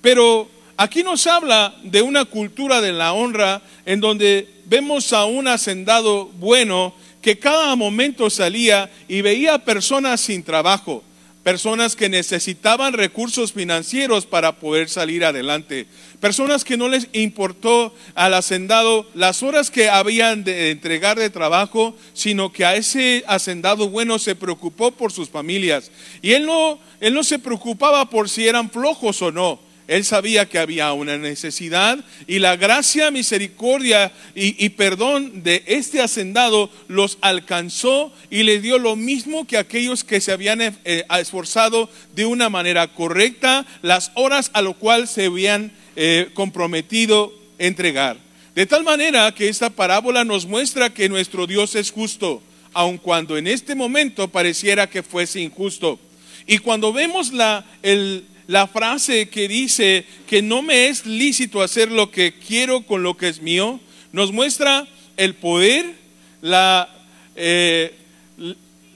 Pero 0.00 0.48
aquí 0.76 1.02
nos 1.02 1.26
habla 1.26 1.74
de 1.82 2.02
una 2.02 2.24
cultura 2.24 2.80
de 2.80 2.92
la 2.92 3.12
honra 3.12 3.62
en 3.84 4.00
donde 4.00 4.48
vemos 4.66 5.12
a 5.12 5.24
un 5.24 5.48
hacendado 5.48 6.26
bueno 6.26 6.94
que 7.22 7.38
cada 7.38 7.74
momento 7.74 8.30
salía 8.30 8.90
y 9.08 9.20
veía 9.20 9.58
personas 9.58 10.20
sin 10.20 10.44
trabajo, 10.44 11.02
personas 11.46 11.94
que 11.94 12.08
necesitaban 12.08 12.92
recursos 12.92 13.52
financieros 13.52 14.26
para 14.26 14.56
poder 14.58 14.88
salir 14.88 15.24
adelante, 15.24 15.86
personas 16.18 16.64
que 16.64 16.76
no 16.76 16.88
les 16.88 17.06
importó 17.12 17.94
al 18.16 18.34
hacendado 18.34 19.06
las 19.14 19.44
horas 19.44 19.70
que 19.70 19.88
habían 19.88 20.42
de 20.42 20.72
entregar 20.72 21.16
de 21.16 21.30
trabajo, 21.30 21.94
sino 22.14 22.50
que 22.50 22.64
a 22.64 22.74
ese 22.74 23.22
hacendado 23.28 23.88
bueno 23.88 24.18
se 24.18 24.34
preocupó 24.34 24.90
por 24.90 25.12
sus 25.12 25.28
familias. 25.28 25.92
Y 26.20 26.32
él 26.32 26.46
no, 26.46 26.80
él 26.98 27.14
no 27.14 27.22
se 27.22 27.38
preocupaba 27.38 28.10
por 28.10 28.28
si 28.28 28.48
eran 28.48 28.68
flojos 28.68 29.22
o 29.22 29.30
no. 29.30 29.60
Él 29.88 30.04
sabía 30.04 30.48
que 30.48 30.58
había 30.58 30.92
una 30.92 31.16
necesidad 31.16 31.98
y 32.26 32.40
la 32.40 32.56
gracia, 32.56 33.12
misericordia 33.12 34.12
y, 34.34 34.68
perdón 34.70 35.44
de 35.44 35.62
este 35.66 36.00
hacendado 36.00 36.70
los 36.88 37.18
alcanzó 37.20 38.12
y 38.28 38.42
le 38.42 38.60
dio 38.60 38.78
lo 38.78 38.96
mismo 38.96 39.46
que 39.46 39.58
aquellos 39.58 40.02
que 40.02 40.20
se 40.20 40.32
habían 40.32 40.60
eh, 40.60 41.04
esforzado 41.20 41.88
de 42.16 42.26
una 42.26 42.48
manera 42.48 42.88
correcta 42.88 43.64
las 43.82 44.10
horas 44.14 44.50
a 44.54 44.62
lo 44.62 44.74
cual 44.74 45.06
se 45.06 45.26
habían 45.26 45.72
eh, 45.94 46.30
comprometido 46.34 47.32
entregar. 47.58 48.16
De 48.56 48.66
tal 48.66 48.82
manera 48.82 49.32
que 49.32 49.48
esta 49.48 49.70
parábola 49.70 50.24
nos 50.24 50.46
muestra 50.46 50.92
que 50.92 51.08
nuestro 51.08 51.46
Dios 51.46 51.76
es 51.76 51.92
justo, 51.92 52.42
aun 52.72 52.98
cuando 52.98 53.36
en 53.36 53.46
este 53.46 53.74
momento 53.74 54.28
pareciera 54.28 54.88
que 54.88 55.02
fuese 55.02 55.40
injusto. 55.40 56.00
Y 56.46 56.58
cuando 56.58 56.92
vemos 56.92 57.32
la, 57.32 57.64
el, 57.82 58.24
la 58.46 58.66
frase 58.66 59.28
que 59.28 59.48
dice 59.48 60.04
que 60.28 60.42
no 60.42 60.62
me 60.62 60.88
es 60.88 61.04
lícito 61.04 61.62
hacer 61.62 61.90
lo 61.90 62.10
que 62.10 62.34
quiero 62.34 62.82
con 62.82 63.02
lo 63.02 63.16
que 63.16 63.28
es 63.28 63.40
mío, 63.42 63.80
nos 64.12 64.32
muestra 64.32 64.86
el 65.16 65.34
poder, 65.34 65.94
la, 66.42 66.88
eh, 67.34 67.92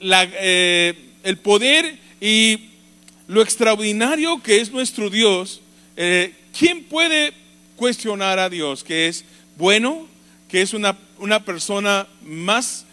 eh, 0.01 0.95
el 1.23 1.37
poder 1.37 1.97
y 2.21 2.69
lo 3.27 3.41
extraordinario 3.41 4.41
que 4.41 4.61
es 4.61 4.71
nuestro 4.71 5.09
Dios. 5.09 5.61
Eh, 5.97 6.33
¿Quién 6.57 6.83
puede 6.83 7.33
cuestionar 7.75 8.39
a 8.39 8.49
Dios 8.49 8.83
que 8.83 9.07
es 9.07 9.25
bueno, 9.57 10.07
que 10.47 10.61
es 10.61 10.73
una, 10.73 10.97
una 11.17 11.43
persona 11.43 12.07
más 12.23 12.85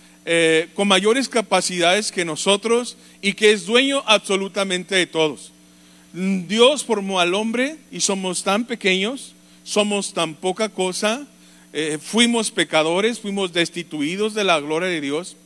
con 0.75 0.87
mayores 0.87 1.27
capacidades 1.27 2.13
que 2.13 2.23
nosotros 2.23 2.99
y 3.23 3.33
que 3.33 3.53
es 3.53 3.65
dueño 3.65 4.03
absolutamente 4.07 4.95
de 4.95 5.07
todos? 5.07 5.53
Dios 6.19 6.85
formó 6.85 7.21
al 7.21 7.35
hombre 7.35 7.77
y 7.93 8.01
somos 8.01 8.43
tan 8.43 8.65
pequeños, 8.65 9.35
somos 9.63 10.15
tan 10.15 10.35
poca 10.35 10.69
cosa, 10.69 11.29
eh, 11.73 11.99
fuimos 12.03 12.51
pecadores, 12.51 13.21
fuimos 13.21 13.53
destituidos 13.53 14.35
de 14.35 14.43
la 14.43 14.59
gloria 14.59 14.89
de 14.89 15.01
Dios 15.01 15.37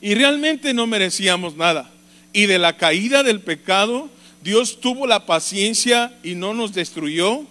y 0.00 0.14
realmente 0.14 0.72
no 0.72 0.86
merecíamos 0.86 1.56
nada. 1.56 1.90
Y 2.32 2.46
de 2.46 2.58
la 2.58 2.78
caída 2.78 3.22
del 3.22 3.40
pecado, 3.40 4.08
Dios 4.42 4.80
tuvo 4.80 5.06
la 5.06 5.26
paciencia 5.26 6.16
y 6.22 6.36
no 6.36 6.54
nos 6.54 6.72
destruyó 6.72 7.42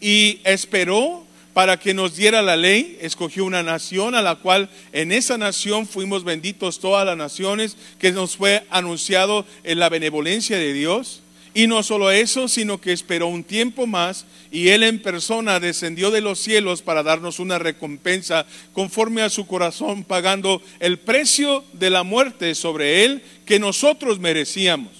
y 0.00 0.40
esperó 0.44 1.26
para 1.52 1.78
que 1.78 1.92
nos 1.92 2.16
diera 2.16 2.40
la 2.40 2.56
ley, 2.56 2.98
escogió 3.02 3.44
una 3.44 3.62
nación 3.62 4.14
a 4.14 4.22
la 4.22 4.36
cual 4.36 4.70
en 4.92 5.12
esa 5.12 5.36
nación 5.36 5.86
fuimos 5.86 6.24
benditos 6.24 6.80
todas 6.80 7.04
las 7.04 7.16
naciones, 7.16 7.76
que 7.98 8.10
nos 8.10 8.36
fue 8.36 8.66
anunciado 8.70 9.44
en 9.64 9.78
la 9.78 9.90
benevolencia 9.90 10.56
de 10.56 10.72
Dios. 10.72 11.20
Y 11.54 11.68
no 11.68 11.84
solo 11.84 12.10
eso, 12.10 12.48
sino 12.48 12.80
que 12.80 12.92
esperó 12.92 13.28
un 13.28 13.44
tiempo 13.44 13.86
más 13.86 14.26
y 14.50 14.68
Él 14.68 14.82
en 14.82 15.00
persona 15.00 15.60
descendió 15.60 16.10
de 16.10 16.20
los 16.20 16.40
cielos 16.40 16.82
para 16.82 17.04
darnos 17.04 17.38
una 17.38 17.60
recompensa 17.60 18.44
conforme 18.72 19.22
a 19.22 19.30
su 19.30 19.46
corazón, 19.46 20.02
pagando 20.02 20.60
el 20.80 20.98
precio 20.98 21.64
de 21.72 21.90
la 21.90 22.02
muerte 22.02 22.56
sobre 22.56 23.04
Él 23.04 23.22
que 23.46 23.60
nosotros 23.60 24.18
merecíamos. 24.18 24.90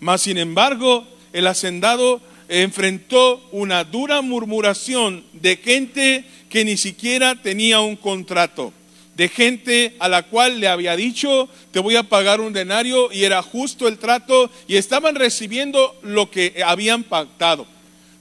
Mas, 0.00 0.22
sin 0.22 0.36
embargo, 0.36 1.06
el 1.32 1.46
hacendado 1.46 2.20
enfrentó 2.48 3.40
una 3.52 3.84
dura 3.84 4.20
murmuración 4.20 5.24
de 5.32 5.56
gente 5.56 6.24
que 6.48 6.64
ni 6.64 6.76
siquiera 6.76 7.40
tenía 7.40 7.80
un 7.80 7.96
contrato 7.96 8.72
de 9.16 9.28
gente 9.28 9.94
a 9.98 10.08
la 10.08 10.24
cual 10.24 10.60
le 10.60 10.68
había 10.68 10.96
dicho, 10.96 11.48
te 11.70 11.80
voy 11.80 11.96
a 11.96 12.02
pagar 12.02 12.40
un 12.40 12.52
denario 12.52 13.12
y 13.12 13.24
era 13.24 13.42
justo 13.42 13.86
el 13.88 13.98
trato 13.98 14.50
y 14.66 14.76
estaban 14.76 15.14
recibiendo 15.14 15.96
lo 16.02 16.30
que 16.30 16.62
habían 16.64 17.04
pactado. 17.04 17.66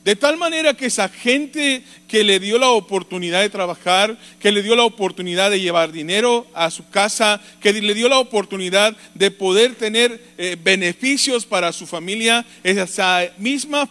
De 0.03 0.17
tal 0.17 0.35
manera 0.35 0.73
que 0.73 0.87
esa 0.87 1.07
gente 1.07 1.81
que 2.09 2.25
le 2.25 2.39
dio 2.39 2.57
la 2.57 2.69
oportunidad 2.69 3.41
de 3.41 3.49
trabajar, 3.49 4.17
que 4.39 4.51
le 4.51 4.61
dio 4.61 4.75
la 4.75 4.83
oportunidad 4.83 5.49
de 5.49 5.61
llevar 5.61 5.93
dinero 5.93 6.45
a 6.53 6.69
su 6.71 6.89
casa, 6.89 7.41
que 7.61 7.71
le 7.71 7.93
dio 7.93 8.09
la 8.09 8.19
oportunidad 8.19 8.97
de 9.13 9.31
poder 9.31 9.75
tener 9.75 10.21
eh, 10.37 10.57
beneficios 10.61 11.45
para 11.45 11.71
su 11.71 11.87
familia, 11.87 12.45
esa 12.63 13.21
misma, 13.37 13.89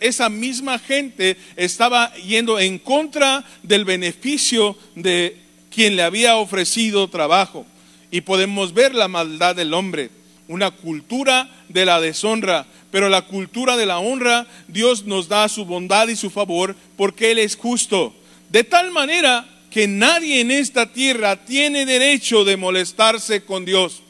esa 0.00 0.28
misma 0.28 0.78
gente 0.78 1.38
estaba 1.56 2.12
yendo 2.16 2.60
en 2.60 2.78
contra 2.78 3.42
del 3.62 3.86
beneficio 3.86 4.76
de 4.94 5.45
quien 5.76 5.94
le 5.94 6.02
había 6.02 6.38
ofrecido 6.38 7.06
trabajo. 7.08 7.66
Y 8.10 8.22
podemos 8.22 8.72
ver 8.72 8.94
la 8.94 9.08
maldad 9.08 9.54
del 9.54 9.74
hombre, 9.74 10.08
una 10.48 10.70
cultura 10.70 11.50
de 11.68 11.84
la 11.84 12.00
deshonra, 12.00 12.64
pero 12.90 13.10
la 13.10 13.26
cultura 13.26 13.76
de 13.76 13.84
la 13.84 13.98
honra, 13.98 14.46
Dios 14.68 15.04
nos 15.04 15.28
da 15.28 15.50
su 15.50 15.66
bondad 15.66 16.08
y 16.08 16.16
su 16.16 16.30
favor 16.30 16.74
porque 16.96 17.30
Él 17.30 17.38
es 17.38 17.56
justo. 17.56 18.14
De 18.48 18.64
tal 18.64 18.90
manera 18.90 19.46
que 19.70 19.86
nadie 19.86 20.40
en 20.40 20.50
esta 20.50 20.90
tierra 20.90 21.44
tiene 21.44 21.84
derecho 21.84 22.46
de 22.46 22.56
molestarse 22.56 23.44
con 23.44 23.66
Dios. 23.66 24.00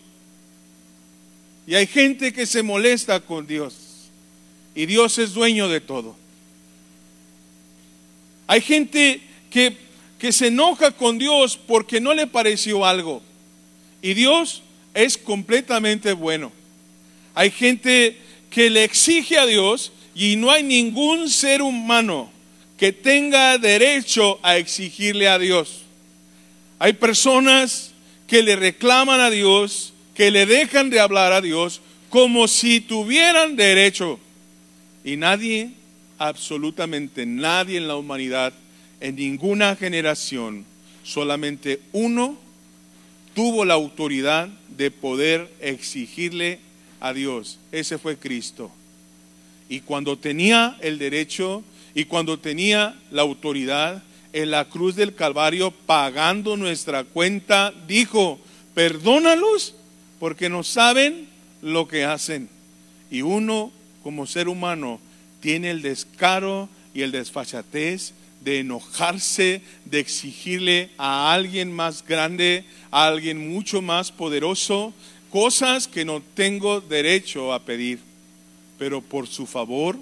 Y 1.67 1.75
hay 1.75 1.89
gente 1.89 2.33
que 2.33 2.47
se 2.47 2.63
molesta 2.63 3.19
con 3.19 3.45
Dios. 3.45 3.75
Y 4.77 4.87
Dios 4.87 5.19
es 5.19 5.35
dueño 5.35 5.69
de 5.69 5.81
todo. 5.81 6.15
Hay 8.47 8.61
gente 8.61 9.21
que 9.51 9.86
que 10.19 10.33
se 10.33 10.49
enoja 10.49 10.93
con 10.93 11.19
Dios 11.19 11.59
porque 11.67 12.01
no 12.01 12.15
le 12.15 12.27
pareció 12.27 12.85
algo. 12.87 13.23
Y 14.03 14.15
Dios 14.15 14.63
es 14.95 15.19
completamente 15.19 16.13
bueno. 16.13 16.53
Hay 17.35 17.51
gente 17.51 18.17
que 18.51 18.71
le 18.71 18.85
exige 18.85 19.39
a 19.39 19.47
Dios 19.47 19.93
y 20.15 20.37
no 20.37 20.51
hay 20.51 20.63
ningún 20.63 21.29
ser 21.29 21.61
humano 21.61 22.31
que 22.79 22.93
tenga 22.93 23.59
derecho 23.59 24.39
a 24.43 24.57
exigirle 24.57 25.29
a 25.29 25.39
Dios. 25.39 25.83
Hay 26.79 26.95
personas 26.95 27.93
que 28.27 28.43
le 28.43 28.57
reclaman 28.57 29.21
a 29.21 29.31
Dios, 29.31 29.93
que 30.15 30.31
le 30.31 30.47
dejan 30.47 30.91
de 30.91 31.01
hablar 31.01 31.33
a 31.33 31.41
Dios 31.41 31.81
como 32.09 32.49
si 32.49 32.81
tuvieran 32.81 33.57
derecho. 33.57 34.19
Y 35.05 35.17
nadie, 35.17 35.71
absolutamente 36.19 37.27
nadie 37.27 37.77
en 37.77 37.89
la 37.89 37.97
humanidad 37.97 38.53
en 39.01 39.17
ninguna 39.17 39.77
generación 39.77 40.65
solamente 41.03 41.81
uno 41.93 42.37
tuvo 43.35 43.65
la 43.65 43.75
autoridad 43.75 44.49
de 44.77 44.91
poder 44.91 45.51
exigirle 45.61 46.59
a 47.01 47.13
Dios. 47.13 47.59
Ese 47.71 47.99
fue 47.99 48.17
Cristo. 48.17 48.71
Y 49.69 49.81
cuando 49.81 50.19
tenía 50.19 50.77
el 50.81 50.99
derecho 50.99 51.63
y 51.95 52.05
cuando 52.05 52.39
tenía 52.39 52.95
la 53.11 53.23
autoridad 53.23 54.03
en 54.33 54.51
la 54.51 54.67
cruz 54.67 54.97
del 54.97 55.15
Calvario 55.15 55.71
pagando 55.71 56.57
nuestra 56.57 57.05
cuenta, 57.05 57.73
dijo, 57.87 58.39
perdónalos 58.75 59.75
porque 60.19 60.49
no 60.49 60.63
saben 60.63 61.29
lo 61.63 61.89
que 61.89 62.05
hacen. 62.05 62.49
Y 63.11 63.23
uno 63.23 63.71
como 64.03 64.27
ser 64.27 64.49
humano 64.49 65.01
tiene 65.41 65.71
el 65.71 65.83
descaro 65.83 66.69
y 66.95 67.03
el 67.03 67.13
desfachatez 67.13 68.13
de 68.41 68.61
enojarse, 68.61 69.63
de 69.85 69.99
exigirle 69.99 70.91
a 70.99 71.33
alguien 71.33 71.73
más 71.73 72.05
grande, 72.05 72.65
a 72.91 73.07
alguien 73.07 73.51
mucho 73.51 73.83
más 73.83 74.13
poderoso, 74.13 74.95
cosas 75.31 75.89
que 75.89 76.05
no 76.05 76.23
tengo 76.35 76.81
derecho 76.81 77.53
a 77.53 77.65
pedir. 77.65 77.99
Pero 78.79 79.01
por 79.01 79.27
su 79.27 79.47
favor, 79.47 79.99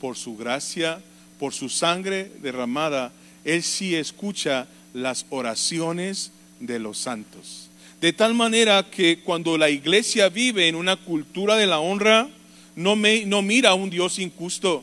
por 0.00 0.16
su 0.16 0.36
gracia, 0.36 1.02
por 1.38 1.52
su 1.52 1.68
sangre 1.68 2.30
derramada, 2.40 3.12
Él 3.44 3.62
sí 3.62 3.94
escucha 3.94 4.68
las 4.94 5.26
oraciones 5.30 6.32
de 6.60 6.78
los 6.78 6.98
santos. 6.98 7.68
De 8.00 8.12
tal 8.12 8.34
manera 8.34 8.90
que 8.90 9.20
cuando 9.20 9.56
la 9.56 9.70
iglesia 9.70 10.28
vive 10.28 10.66
en 10.66 10.74
una 10.74 10.96
cultura 10.96 11.56
de 11.56 11.66
la 11.66 11.78
honra, 11.78 12.28
no, 12.74 12.96
me, 12.96 13.24
no 13.26 13.42
mira 13.42 13.70
a 13.70 13.74
un 13.74 13.90
Dios 13.90 14.18
injusto, 14.18 14.82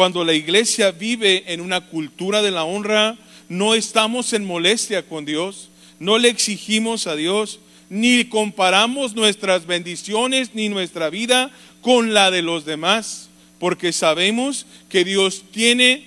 cuando 0.00 0.24
la 0.24 0.32
iglesia 0.32 0.92
vive 0.92 1.44
en 1.48 1.60
una 1.60 1.82
cultura 1.82 2.40
de 2.40 2.50
la 2.50 2.64
honra, 2.64 3.18
no 3.50 3.74
estamos 3.74 4.32
en 4.32 4.46
molestia 4.46 5.06
con 5.06 5.26
Dios, 5.26 5.68
no 5.98 6.16
le 6.16 6.30
exigimos 6.30 7.06
a 7.06 7.16
Dios, 7.16 7.60
ni 7.90 8.24
comparamos 8.24 9.14
nuestras 9.14 9.66
bendiciones 9.66 10.52
ni 10.54 10.70
nuestra 10.70 11.10
vida 11.10 11.50
con 11.82 12.14
la 12.14 12.30
de 12.30 12.40
los 12.40 12.64
demás, 12.64 13.28
porque 13.58 13.92
sabemos 13.92 14.64
que 14.88 15.04
Dios 15.04 15.44
tiene 15.50 16.06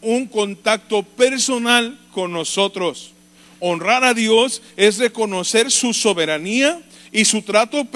un 0.00 0.24
contacto 0.24 1.02
personal 1.02 1.98
con 2.12 2.32
nosotros. 2.32 3.12
Honrar 3.58 4.02
a 4.02 4.14
Dios 4.14 4.62
es 4.78 4.96
reconocer 4.96 5.70
su 5.70 5.92
soberanía 5.92 6.80
y 7.12 7.26
su 7.26 7.42
trato, 7.42 7.86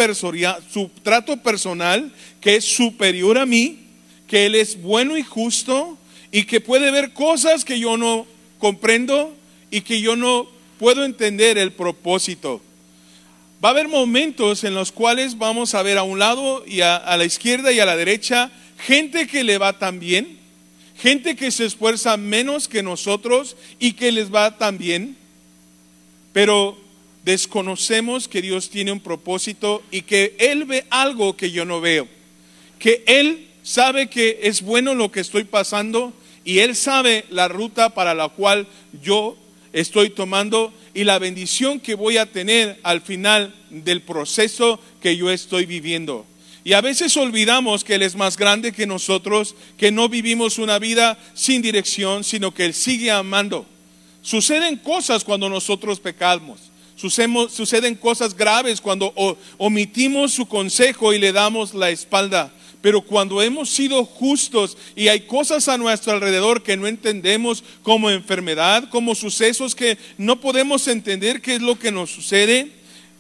su 0.71 0.91
trato 1.03 1.39
personal 1.39 2.13
que 2.43 2.57
es 2.57 2.67
superior 2.67 3.39
a 3.39 3.47
mí, 3.47 3.84
que 4.35 4.47
Él 4.47 4.57
es 4.57 4.83
bueno 4.83 5.17
y 5.17 5.23
justo 5.23 5.97
y 6.33 6.43
que 6.43 6.61
puede 6.61 6.91
ver 6.91 7.13
cosas 7.13 7.65
que 7.65 7.79
yo 7.79 7.97
no 7.97 8.27
comprendo 8.59 9.33
y 9.71 9.83
que 9.83 10.01
yo 10.01 10.17
no 10.17 10.49
puedo 10.81 11.05
entender 11.05 11.57
el 11.57 11.71
propósito. 11.71 12.61
Va 13.65 13.69
a 13.69 13.71
haber 13.71 13.87
momentos 13.87 14.65
en 14.65 14.75
los 14.75 14.91
cuales 14.91 15.39
vamos 15.39 15.77
a 15.77 15.85
ver 15.85 15.99
a 15.99 16.03
un 16.03 16.19
lado 16.19 16.65
y 16.67 16.81
a, 16.81 16.97
a 16.97 17.17
la 17.17 17.25
izquierda 17.25 17.71
y 17.71 17.79
a 17.79 17.87
la 17.87 17.95
derecha 17.95 18.51
gente 18.77 19.29
que 19.29 19.45
le 19.45 19.57
va 19.57 19.79
tan 19.79 20.01
bien, 20.01 20.37
gente 20.99 21.37
que 21.37 21.53
se 21.53 21.67
esfuerza 21.67 22.17
menos 22.17 22.67
que 22.67 22.83
nosotros 22.83 23.57
y 23.79 23.93
que 23.93 24.11
les 24.11 24.35
va 24.35 24.59
tan 24.59 24.79
bien, 24.79 25.17
pero 26.33 26.77
desconocemos 27.25 28.27
que 28.27 28.43
Dios 28.43 28.69
tiene 28.69 28.91
un 28.91 28.99
propósito 28.99 29.85
y 29.93 30.03
que 30.03 30.35
Él 30.41 30.65
ve 30.65 30.87
algo 30.91 31.37
que 31.37 31.53
yo 31.53 31.65
no 31.65 31.81
veo, 31.81 32.09
que 32.81 33.05
Él 33.07 33.54
sabe 33.65 34.09
que 34.09 34.41
es 34.43 34.63
bueno 34.63 34.95
lo 34.95 35.11
que 35.11 35.21
estoy 35.21 35.43
pasando 35.43 36.13
y 36.45 36.61
Él 36.61 36.77
sabe 36.77 37.25
la 37.31 37.49
ruta 37.49 37.91
para 37.91 38.15
la 38.15 38.29
cual 38.29 38.69
yo 39.03 39.37
estoy 39.73 40.11
tomando 40.11 40.73
y 40.93 41.03
la 41.03 41.19
bendición 41.19 41.81
que 41.81 41.97
voy 41.97 42.19
a 42.19 42.31
tener 42.31 42.79
al 42.85 43.01
final 43.01 43.53
del 43.71 44.03
proceso 44.03 44.79
que 45.01 45.17
yo 45.17 45.31
estoy 45.31 45.67
viviendo. 45.67 46.27
Y 46.63 46.75
a 46.75 46.81
veces 46.81 47.17
olvidamos 47.17 47.83
que 47.85 47.97
Él 47.97 48.03
es 48.03 48.15
más 48.15 48.37
grande 48.37 48.73
que 48.73 48.87
nosotros, 48.87 49.57
que 49.77 49.91
no 49.91 50.09
vivimos 50.09 50.59
una 50.59 50.79
vida 50.79 51.19
sin 51.35 51.61
dirección, 51.61 52.23
sino 52.23 52.55
que 52.55 52.67
Él 52.67 52.75
sigue 52.75 53.11
amando. 53.11 53.67
Suceden 54.23 54.77
cosas 54.77 55.25
cuando 55.25 55.49
nosotros 55.49 56.01
pecamos. 56.01 56.61
Suceden 56.97 57.97
cosas 57.97 58.35
graves 58.35 58.81
cuando 58.81 59.13
omitimos 59.59 60.33
su 60.33 60.47
consejo 60.47 61.13
y 61.13 61.19
le 61.19 61.33
damos 61.33 61.75
la 61.75 61.91
espalda. 61.91 62.53
Pero 62.85 63.01
cuando 63.01 63.41
hemos 63.41 63.71
sido 63.71 64.05
justos 64.05 64.77
y 64.95 65.09
hay 65.09 65.21
cosas 65.21 65.69
a 65.69 65.79
nuestro 65.79 66.13
alrededor 66.13 66.63
que 66.63 66.77
no 66.77 66.87
entendemos, 66.87 67.65
como 67.83 68.11
enfermedad, 68.11 68.91
como 68.91 69.15
sucesos 69.15 69.75
que 69.75 69.97
no 70.19 70.39
podemos 70.39 70.87
entender 70.87 71.41
qué 71.41 71.55
es 71.55 71.63
lo 71.63 71.79
que 71.79 71.91
nos 71.91 72.11
sucede, 72.11 72.69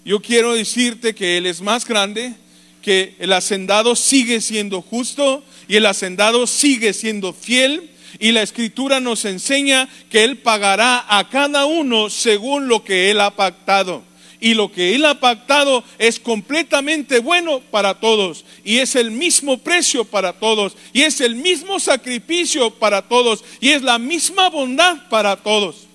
yo 0.04 0.20
quiero 0.20 0.52
decirte 0.52 1.14
que 1.14 1.38
Él 1.38 1.46
es 1.46 1.62
más 1.62 1.86
grande, 1.86 2.34
que 2.82 3.14
el 3.18 3.32
hacendado 3.32 3.96
sigue 3.96 4.42
siendo 4.42 4.82
justo 4.82 5.42
y 5.66 5.76
el 5.76 5.86
hacendado 5.86 6.46
sigue 6.46 6.92
siendo 6.92 7.32
fiel. 7.32 7.88
Y 8.18 8.32
la 8.32 8.42
escritura 8.42 9.00
nos 9.00 9.24
enseña 9.24 9.88
que 10.10 10.24
Él 10.24 10.36
pagará 10.36 11.06
a 11.08 11.30
cada 11.30 11.64
uno 11.64 12.10
según 12.10 12.68
lo 12.68 12.84
que 12.84 13.10
Él 13.10 13.18
ha 13.18 13.30
pactado. 13.30 14.04
Y 14.44 14.52
lo 14.52 14.70
que 14.70 14.94
Él 14.94 15.06
ha 15.06 15.18
pactado 15.20 15.82
es 15.98 16.20
completamente 16.20 17.18
bueno 17.20 17.60
para 17.60 17.94
todos. 17.98 18.44
Y 18.62 18.76
es 18.76 18.94
el 18.94 19.10
mismo 19.10 19.56
precio 19.56 20.04
para 20.04 20.34
todos. 20.34 20.76
Y 20.92 21.00
es 21.00 21.22
el 21.22 21.34
mismo 21.34 21.80
sacrificio 21.80 22.70
para 22.70 23.00
todos. 23.00 23.42
Y 23.58 23.70
es 23.70 23.80
la 23.80 23.98
misma 23.98 24.50
bondad 24.50 25.08
para 25.08 25.36
todos. 25.36 25.86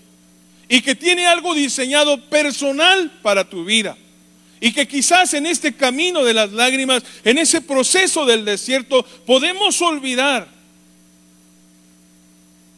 Y 0.67 0.81
que 0.81 0.95
tiene 0.95 1.27
algo 1.27 1.53
diseñado 1.53 2.19
personal 2.21 3.11
para 3.21 3.47
tu 3.47 3.65
vida. 3.65 3.95
Y 4.59 4.71
que 4.71 4.87
quizás 4.87 5.35
en 5.35 5.45
este 5.45 5.75
camino 5.75 6.23
de 6.23 6.33
las 6.33 6.51
lágrimas, 6.51 7.03
en 7.23 7.37
ese 7.37 7.61
proceso 7.61 8.25
del 8.25 8.45
desierto, 8.45 9.05
podemos 9.27 9.79
olvidar 9.79 10.47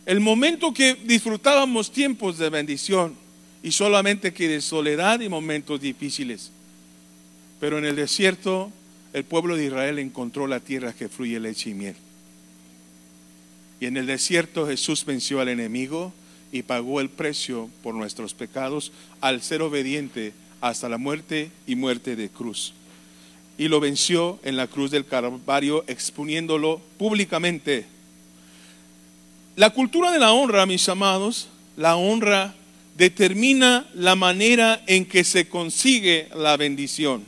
el 0.06 0.20
momento 0.20 0.74
que 0.74 0.96
disfrutábamos 0.96 1.94
tiempos 1.94 2.38
de 2.38 2.50
bendición 2.50 3.21
y 3.64 3.72
solamente 3.72 4.34
que 4.34 4.48
de 4.48 4.62
soledad 4.62 5.20
y 5.20 5.30
momentos 5.30 5.80
difíciles. 5.82 6.52
Pero 7.60 7.78
en 7.78 7.86
el 7.86 7.96
desierto 7.96 8.72
el 9.14 9.24
pueblo 9.24 9.56
de 9.56 9.66
Israel 9.66 10.00
encontró 10.00 10.48
la 10.48 10.60
tierra 10.60 10.94
que 10.94 11.10
fluye 11.10 11.40
leche 11.40 11.72
y 11.72 11.74
miel. 11.74 11.96
Y 13.80 13.88
en 13.88 13.98
el 13.98 14.06
desierto 14.06 14.68
Jesús 14.68 15.06
venció 15.06 15.42
al 15.42 15.50
enemigo 15.50 16.14
y 16.52 16.64
pagó 16.64 17.02
el 17.02 17.10
precio 17.10 17.70
por 17.84 17.94
nuestros 17.94 18.34
pecados 18.34 18.92
al 19.20 19.42
ser 19.42 19.62
obediente 19.62 20.34
hasta 20.62 20.88
la 20.88 20.98
muerte 20.98 21.52
y 21.68 21.76
muerte 21.76 22.16
de 22.16 22.30
cruz. 22.30 22.74
Y 23.58 23.68
lo 23.68 23.80
venció 23.80 24.40
en 24.44 24.56
la 24.56 24.68
cruz 24.68 24.92
del 24.92 25.06
Calvario 25.06 25.84
exponiéndolo 25.88 26.82
públicamente. 26.98 27.86
La 29.56 29.72
cultura 29.72 30.12
de 30.12 30.20
la 30.20 30.32
honra, 30.32 30.66
mis 30.66 30.88
amados, 30.88 31.48
la 31.76 31.96
honra 31.96 32.56
determina 33.02 33.88
la 33.96 34.16
manera 34.16 34.84
en 34.86 35.06
que 35.06 35.24
se 35.24 35.48
consigue 35.48 36.28
la 36.36 36.56
bendición. 36.56 37.26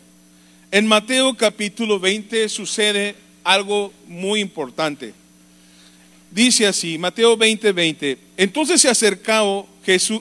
En 0.69 0.86
Mateo 0.86 1.36
capítulo 1.36 1.99
20 1.99 2.47
sucede 2.47 3.15
algo 3.43 3.91
muy 4.05 4.39
importante. 4.39 5.15
Dice 6.29 6.67
así, 6.67 6.99
Mateo 6.99 7.36
20, 7.36 7.71
20. 7.71 8.17
Entonces 8.38 8.81
se 8.81 8.89
acercó 8.89 9.67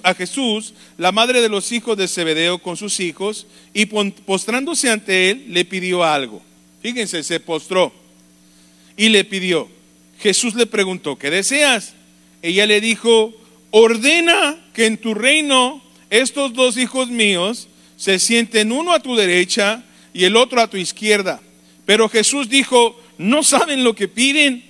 a 0.03 0.15
Jesús, 0.15 0.73
la 0.97 1.13
madre 1.13 1.43
de 1.43 1.51
los 1.51 1.71
hijos 1.71 1.99
de 1.99 2.09
Zebedeo, 2.09 2.57
con 2.57 2.79
sus 2.79 2.99
hijos, 2.99 3.47
y 3.75 3.85
postrándose 3.85 4.89
ante 4.89 5.29
él, 5.29 5.45
le 5.49 5.67
pidió 5.67 6.03
algo. 6.03 6.41
Fíjense, 6.81 7.23
se 7.23 7.41
postró 7.41 7.93
y 8.97 9.11
le 9.11 9.23
pidió. 9.27 9.69
Jesús 10.19 10.55
le 10.55 10.65
preguntó, 10.65 11.19
¿qué 11.19 11.29
deseas? 11.29 11.93
Ella 12.41 12.65
le 12.65 12.81
dijo, 12.81 13.35
ordena 13.73 14.57
que 14.73 14.87
en 14.87 14.99
tu 14.99 15.15
reino 15.15 15.83
estos 16.11 16.53
dos 16.53 16.77
hijos 16.77 17.09
míos 17.09 17.69
se 17.97 18.21
sienten 18.21 18.71
uno 18.71 18.93
a 18.93 19.01
tu 19.01 19.17
derecha 19.17 19.83
y 20.15 20.25
el 20.25 20.37
otro 20.37 20.61
a 20.61 20.69
tu 20.69 20.77
izquierda. 20.77 21.41
Pero 21.85 22.09
Jesús 22.09 22.49
dijo, 22.49 23.01
¿no 23.19 23.43
saben 23.43 23.83
lo 23.83 23.95
que 23.95 24.09
piden? 24.09 24.63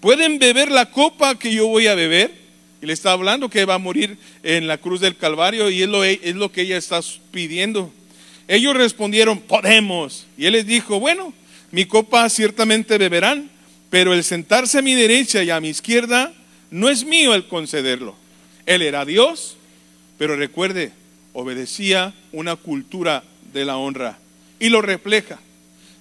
¿Pueden 0.00 0.38
beber 0.38 0.70
la 0.70 0.90
copa 0.90 1.38
que 1.38 1.52
yo 1.52 1.66
voy 1.66 1.88
a 1.88 1.94
beber? 1.94 2.32
Y 2.80 2.86
le 2.86 2.92
está 2.92 3.12
hablando 3.12 3.48
que 3.48 3.64
va 3.64 3.74
a 3.74 3.78
morir 3.78 4.16
en 4.42 4.66
la 4.66 4.78
cruz 4.78 5.00
del 5.00 5.16
Calvario 5.16 5.68
y 5.70 5.82
es 5.82 5.88
lo, 5.88 6.04
es 6.04 6.34
lo 6.34 6.52
que 6.52 6.62
ella 6.62 6.76
está 6.76 7.00
pidiendo. 7.30 7.92
Ellos 8.46 8.76
respondieron, 8.76 9.40
podemos. 9.40 10.26
Y 10.36 10.46
él 10.46 10.52
les 10.52 10.66
dijo, 10.66 11.00
bueno, 11.00 11.32
mi 11.70 11.86
copa 11.86 12.28
ciertamente 12.28 12.98
beberán, 12.98 13.50
pero 13.90 14.14
el 14.14 14.22
sentarse 14.22 14.78
a 14.78 14.82
mi 14.82 14.94
derecha 14.94 15.42
y 15.42 15.50
a 15.50 15.60
mi 15.60 15.70
izquierda 15.70 16.32
no 16.70 16.88
es 16.88 17.04
mío 17.04 17.34
el 17.34 17.48
concederlo. 17.48 18.14
Él 18.66 18.82
era 18.82 19.04
Dios, 19.04 19.56
pero 20.18 20.36
recuerde, 20.36 20.92
obedecía 21.32 22.14
una 22.32 22.56
cultura 22.56 23.24
de 23.52 23.64
la 23.64 23.76
honra 23.76 24.18
y 24.58 24.68
lo 24.68 24.80
refleja. 24.80 25.38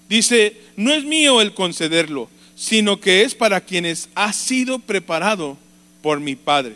Dice, 0.10 0.56
no 0.76 0.94
es 0.94 1.04
mío 1.04 1.42
el 1.42 1.54
concederlo, 1.54 2.30
sino 2.56 3.00
que 3.00 3.24
es 3.24 3.36
para 3.36 3.62
quienes 3.62 4.10
ha 4.16 4.32
sido 4.32 4.80
preparado 4.80 5.58
por 6.02 6.20
mi 6.20 6.36
Padre. 6.36 6.76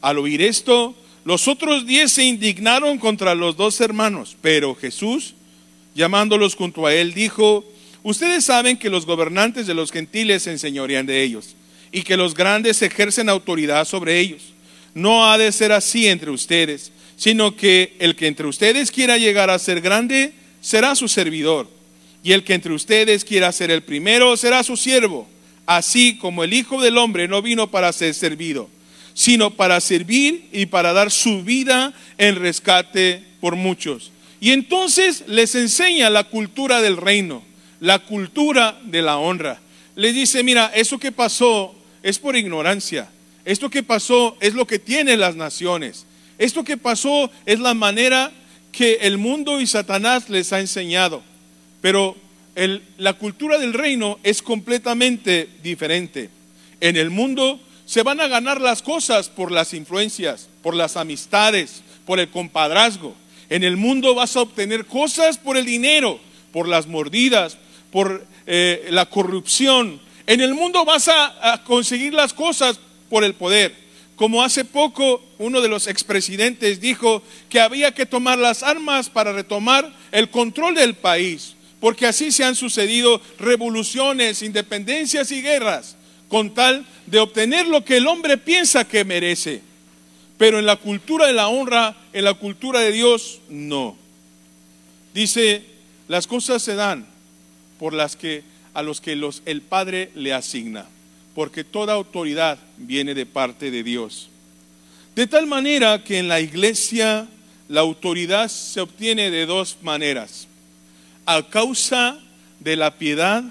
Al 0.00 0.18
oír 0.18 0.42
esto, 0.42 0.94
los 1.24 1.48
otros 1.48 1.86
diez 1.86 2.12
se 2.12 2.24
indignaron 2.24 2.98
contra 2.98 3.34
los 3.34 3.56
dos 3.56 3.80
hermanos, 3.80 4.36
pero 4.40 4.74
Jesús, 4.74 5.34
llamándolos 5.94 6.54
junto 6.54 6.86
a 6.86 6.94
él, 6.94 7.12
dijo, 7.12 7.64
ustedes 8.02 8.44
saben 8.44 8.76
que 8.76 8.90
los 8.90 9.04
gobernantes 9.04 9.66
de 9.66 9.74
los 9.74 9.90
gentiles 9.90 10.44
se 10.44 10.52
enseñorean 10.52 11.06
de 11.06 11.22
ellos 11.22 11.56
y 11.90 12.02
que 12.02 12.16
los 12.16 12.34
grandes 12.34 12.80
ejercen 12.82 13.28
autoridad 13.28 13.84
sobre 13.84 14.20
ellos. 14.20 14.52
No 14.98 15.30
ha 15.30 15.38
de 15.38 15.52
ser 15.52 15.70
así 15.70 16.08
entre 16.08 16.32
ustedes, 16.32 16.90
sino 17.16 17.54
que 17.54 17.94
el 18.00 18.16
que 18.16 18.26
entre 18.26 18.48
ustedes 18.48 18.90
quiera 18.90 19.16
llegar 19.16 19.48
a 19.48 19.58
ser 19.60 19.80
grande 19.80 20.32
será 20.60 20.96
su 20.96 21.06
servidor 21.06 21.68
y 22.24 22.32
el 22.32 22.42
que 22.42 22.54
entre 22.54 22.72
ustedes 22.72 23.24
quiera 23.24 23.52
ser 23.52 23.70
el 23.70 23.84
primero 23.84 24.36
será 24.36 24.64
su 24.64 24.76
siervo, 24.76 25.28
así 25.66 26.16
como 26.16 26.42
el 26.42 26.52
Hijo 26.52 26.82
del 26.82 26.98
Hombre 26.98 27.28
no 27.28 27.42
vino 27.42 27.70
para 27.70 27.92
ser 27.92 28.12
servido, 28.12 28.68
sino 29.14 29.50
para 29.50 29.80
servir 29.80 30.48
y 30.52 30.66
para 30.66 30.92
dar 30.92 31.12
su 31.12 31.44
vida 31.44 31.94
en 32.18 32.34
rescate 32.34 33.22
por 33.40 33.54
muchos. 33.54 34.10
Y 34.40 34.50
entonces 34.50 35.22
les 35.28 35.54
enseña 35.54 36.10
la 36.10 36.24
cultura 36.24 36.82
del 36.82 36.96
reino, 36.96 37.44
la 37.78 38.00
cultura 38.00 38.80
de 38.82 39.02
la 39.02 39.18
honra. 39.18 39.60
Les 39.94 40.12
dice, 40.12 40.42
mira, 40.42 40.72
eso 40.74 40.98
que 40.98 41.12
pasó 41.12 41.72
es 42.02 42.18
por 42.18 42.36
ignorancia. 42.36 43.08
Esto 43.48 43.70
que 43.70 43.82
pasó 43.82 44.36
es 44.40 44.52
lo 44.52 44.66
que 44.66 44.78
tienen 44.78 45.20
las 45.20 45.34
naciones. 45.34 46.04
Esto 46.36 46.64
que 46.64 46.76
pasó 46.76 47.30
es 47.46 47.58
la 47.58 47.72
manera 47.72 48.30
que 48.72 48.98
el 49.00 49.16
mundo 49.16 49.58
y 49.58 49.66
Satanás 49.66 50.28
les 50.28 50.52
ha 50.52 50.60
enseñado. 50.60 51.22
Pero 51.80 52.14
la 52.98 53.14
cultura 53.14 53.56
del 53.56 53.72
reino 53.72 54.18
es 54.22 54.42
completamente 54.42 55.48
diferente. 55.62 56.28
En 56.82 56.98
el 56.98 57.08
mundo 57.08 57.58
se 57.86 58.02
van 58.02 58.20
a 58.20 58.28
ganar 58.28 58.60
las 58.60 58.82
cosas 58.82 59.30
por 59.30 59.50
las 59.50 59.72
influencias, 59.72 60.50
por 60.62 60.74
las 60.74 60.98
amistades, 60.98 61.82
por 62.04 62.20
el 62.20 62.28
compadrazgo. 62.28 63.14
En 63.48 63.64
el 63.64 63.78
mundo 63.78 64.14
vas 64.14 64.36
a 64.36 64.42
obtener 64.42 64.84
cosas 64.84 65.38
por 65.38 65.56
el 65.56 65.64
dinero, 65.64 66.20
por 66.52 66.68
las 66.68 66.86
mordidas, 66.86 67.56
por 67.90 68.26
eh, 68.46 68.88
la 68.90 69.06
corrupción. 69.06 70.02
En 70.26 70.42
el 70.42 70.52
mundo 70.52 70.84
vas 70.84 71.08
a 71.08 71.62
conseguir 71.66 72.12
las 72.12 72.34
cosas 72.34 72.78
por 73.08 73.24
el 73.24 73.34
poder. 73.34 73.74
Como 74.16 74.42
hace 74.42 74.64
poco 74.64 75.22
uno 75.38 75.60
de 75.60 75.68
los 75.68 75.86
expresidentes 75.86 76.80
dijo 76.80 77.22
que 77.48 77.60
había 77.60 77.92
que 77.92 78.06
tomar 78.06 78.38
las 78.38 78.62
armas 78.62 79.08
para 79.08 79.32
retomar 79.32 79.92
el 80.10 80.28
control 80.28 80.74
del 80.74 80.94
país, 80.94 81.54
porque 81.80 82.06
así 82.06 82.32
se 82.32 82.44
han 82.44 82.56
sucedido 82.56 83.20
revoluciones, 83.38 84.42
independencias 84.42 85.30
y 85.30 85.40
guerras, 85.40 85.96
con 86.28 86.52
tal 86.52 86.84
de 87.06 87.20
obtener 87.20 87.68
lo 87.68 87.84
que 87.84 87.98
el 87.98 88.08
hombre 88.08 88.36
piensa 88.38 88.86
que 88.86 89.04
merece. 89.04 89.62
Pero 90.36 90.58
en 90.58 90.66
la 90.66 90.76
cultura 90.76 91.26
de 91.26 91.32
la 91.32 91.48
honra, 91.48 91.96
en 92.12 92.24
la 92.24 92.34
cultura 92.34 92.80
de 92.80 92.92
Dios, 92.92 93.40
no. 93.48 93.96
Dice, 95.14 95.64
las 96.08 96.26
cosas 96.26 96.62
se 96.62 96.74
dan 96.74 97.06
por 97.78 97.94
las 97.94 98.16
que 98.16 98.42
a 98.74 98.82
los 98.82 99.00
que 99.00 99.16
los, 99.16 99.42
el 99.46 99.62
Padre 99.62 100.10
le 100.14 100.32
asigna, 100.32 100.86
porque 101.38 101.62
toda 101.62 101.94
autoridad 101.94 102.58
viene 102.76 103.14
de 103.14 103.24
parte 103.24 103.70
de 103.70 103.84
Dios. 103.84 104.28
De 105.14 105.28
tal 105.28 105.46
manera 105.46 106.02
que 106.02 106.18
en 106.18 106.26
la 106.26 106.40
iglesia 106.40 107.28
la 107.68 107.80
autoridad 107.80 108.48
se 108.48 108.80
obtiene 108.80 109.30
de 109.30 109.46
dos 109.46 109.76
maneras, 109.82 110.48
a 111.26 111.40
causa 111.44 112.18
de 112.58 112.74
la 112.74 112.98
piedad, 112.98 113.44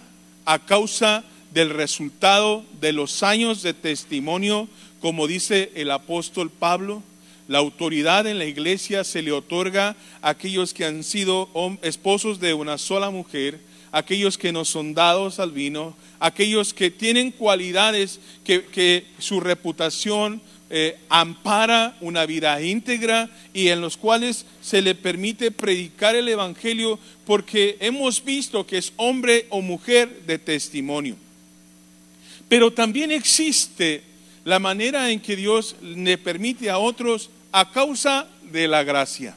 a 0.43 0.59
causa 0.59 1.23
del 1.53 1.69
resultado 1.69 2.65
de 2.81 2.91
los 2.91 3.23
años 3.23 3.61
de 3.61 3.73
testimonio, 3.73 4.67
como 4.99 5.25
dice 5.25 5.71
el 5.73 5.89
apóstol 5.91 6.51
Pablo, 6.51 7.01
la 7.47 7.59
autoridad 7.59 8.27
en 8.27 8.37
la 8.37 8.43
iglesia 8.43 9.05
se 9.05 9.21
le 9.21 9.31
otorga 9.31 9.95
a 10.21 10.31
aquellos 10.31 10.73
que 10.73 10.83
han 10.83 11.05
sido 11.05 11.47
esposos 11.83 12.41
de 12.41 12.53
una 12.53 12.77
sola 12.77 13.11
mujer, 13.11 13.61
aquellos 13.91 14.37
que 14.37 14.51
no 14.51 14.65
son 14.65 14.93
dados 14.93 15.39
al 15.39 15.51
vino, 15.51 15.95
aquellos 16.19 16.73
que 16.73 16.91
tienen 16.91 17.31
cualidades 17.31 18.19
que, 18.43 19.05
su 19.19 19.39
reputación 19.39 20.41
eh, 20.69 20.97
ampara 21.09 21.95
una 22.01 22.25
vida 22.25 22.61
íntegra 22.61 23.29
y 23.53 23.69
en 23.69 23.81
los 23.81 23.95
cuales 23.95 24.45
se 24.61 24.81
le 24.81 24.95
permite 24.95 25.51
predicar 25.51 26.15
el 26.15 26.27
Evangelio 26.27 26.99
porque 27.25 27.77
hemos 27.79 28.23
visto 28.23 28.67
que 28.67 28.77
es 28.77 28.91
hombre 28.97 29.47
o 29.49 29.61
mujer 29.61 30.23
de 30.25 30.39
testimonio. 30.39 31.15
Pero 32.49 32.71
también 32.71 33.11
existe 33.11 34.03
la 34.43 34.59
manera 34.59 35.11
en 35.11 35.19
que 35.19 35.35
Dios 35.35 35.75
le 35.81 36.17
permite 36.17 36.69
a 36.69 36.77
otros 36.77 37.29
a 37.51 37.71
causa 37.71 38.27
de 38.51 38.67
la 38.67 38.83
gracia, 38.83 39.35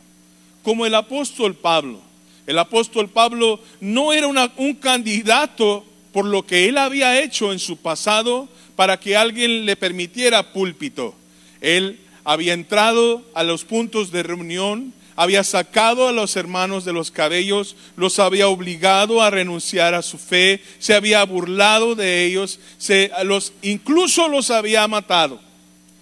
como 0.62 0.86
el 0.86 0.94
apóstol 0.94 1.54
Pablo. 1.54 2.09
El 2.46 2.58
apóstol 2.58 3.08
Pablo 3.08 3.60
no 3.80 4.12
era 4.12 4.26
un 4.26 4.74
candidato 4.74 5.84
por 6.12 6.24
lo 6.24 6.44
que 6.44 6.68
él 6.68 6.78
había 6.78 7.20
hecho 7.22 7.52
en 7.52 7.58
su 7.58 7.76
pasado 7.76 8.48
para 8.76 8.98
que 8.98 9.16
alguien 9.16 9.66
le 9.66 9.76
permitiera 9.76 10.52
púlpito. 10.52 11.14
Él 11.60 12.00
había 12.24 12.52
entrado 12.52 13.22
a 13.34 13.42
los 13.42 13.64
puntos 13.64 14.10
de 14.10 14.22
reunión, 14.22 14.92
había 15.16 15.44
sacado 15.44 16.08
a 16.08 16.12
los 16.12 16.36
hermanos 16.36 16.84
de 16.84 16.92
los 16.92 17.10
cabellos, 17.10 17.76
los 17.96 18.18
había 18.18 18.48
obligado 18.48 19.20
a 19.20 19.30
renunciar 19.30 19.94
a 19.94 20.02
su 20.02 20.16
fe, 20.16 20.62
se 20.78 20.94
había 20.94 21.22
burlado 21.24 21.94
de 21.94 22.24
ellos, 22.24 22.58
se, 22.78 23.10
los, 23.24 23.52
incluso 23.62 24.28
los 24.28 24.50
había 24.50 24.88
matado 24.88 25.40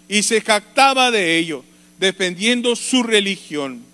y 0.09 0.23
se 0.23 0.41
jactaba 0.41 1.11
de 1.11 1.37
ello, 1.37 1.65
defendiendo 1.99 2.77
su 2.77 3.03
religión. 3.03 3.88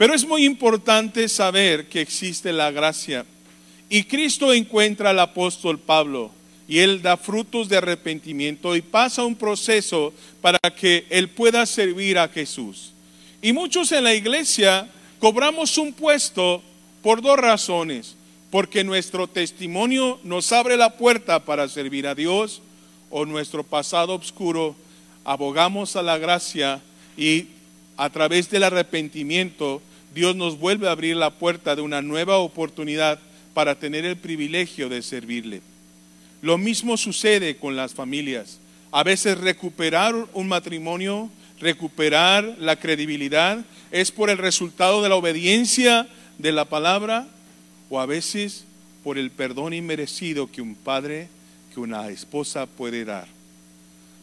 Pero 0.00 0.14
es 0.14 0.26
muy 0.26 0.46
importante 0.46 1.28
saber 1.28 1.86
que 1.90 2.00
existe 2.00 2.54
la 2.54 2.70
gracia. 2.70 3.26
Y 3.90 4.04
Cristo 4.04 4.50
encuentra 4.50 5.10
al 5.10 5.18
apóstol 5.18 5.78
Pablo 5.78 6.30
y 6.66 6.78
él 6.78 7.02
da 7.02 7.18
frutos 7.18 7.68
de 7.68 7.76
arrepentimiento 7.76 8.74
y 8.74 8.80
pasa 8.80 9.26
un 9.26 9.36
proceso 9.36 10.14
para 10.40 10.58
que 10.74 11.04
él 11.10 11.28
pueda 11.28 11.66
servir 11.66 12.18
a 12.18 12.28
Jesús. 12.28 12.94
Y 13.42 13.52
muchos 13.52 13.92
en 13.92 14.04
la 14.04 14.14
iglesia 14.14 14.88
cobramos 15.18 15.76
un 15.76 15.92
puesto 15.92 16.62
por 17.02 17.20
dos 17.20 17.36
razones. 17.38 18.16
Porque 18.50 18.84
nuestro 18.84 19.26
testimonio 19.26 20.18
nos 20.24 20.50
abre 20.52 20.78
la 20.78 20.96
puerta 20.96 21.44
para 21.44 21.68
servir 21.68 22.06
a 22.06 22.14
Dios 22.14 22.62
o 23.10 23.26
nuestro 23.26 23.64
pasado 23.64 24.14
oscuro 24.14 24.74
abogamos 25.24 25.94
a 25.94 26.02
la 26.02 26.16
gracia 26.16 26.80
y 27.18 27.48
a 27.98 28.08
través 28.08 28.48
del 28.48 28.62
arrepentimiento 28.62 29.82
Dios 30.14 30.34
nos 30.36 30.58
vuelve 30.58 30.88
a 30.88 30.92
abrir 30.92 31.16
la 31.16 31.30
puerta 31.30 31.76
de 31.76 31.82
una 31.82 32.02
nueva 32.02 32.38
oportunidad 32.38 33.18
para 33.54 33.74
tener 33.74 34.04
el 34.04 34.16
privilegio 34.16 34.88
de 34.88 35.02
servirle. 35.02 35.62
Lo 36.42 36.58
mismo 36.58 36.96
sucede 36.96 37.56
con 37.56 37.76
las 37.76 37.94
familias. 37.94 38.58
A 38.92 39.04
veces 39.04 39.38
recuperar 39.38 40.14
un 40.32 40.48
matrimonio, 40.48 41.30
recuperar 41.60 42.56
la 42.58 42.76
credibilidad, 42.76 43.64
es 43.90 44.10
por 44.10 44.30
el 44.30 44.38
resultado 44.38 45.02
de 45.02 45.08
la 45.08 45.16
obediencia 45.16 46.08
de 46.38 46.52
la 46.52 46.64
palabra 46.64 47.28
o 47.88 48.00
a 48.00 48.06
veces 48.06 48.64
por 49.04 49.18
el 49.18 49.30
perdón 49.30 49.74
inmerecido 49.74 50.50
que 50.50 50.62
un 50.62 50.74
padre, 50.74 51.28
que 51.72 51.80
una 51.80 52.08
esposa 52.08 52.66
puede 52.66 53.04
dar. 53.04 53.28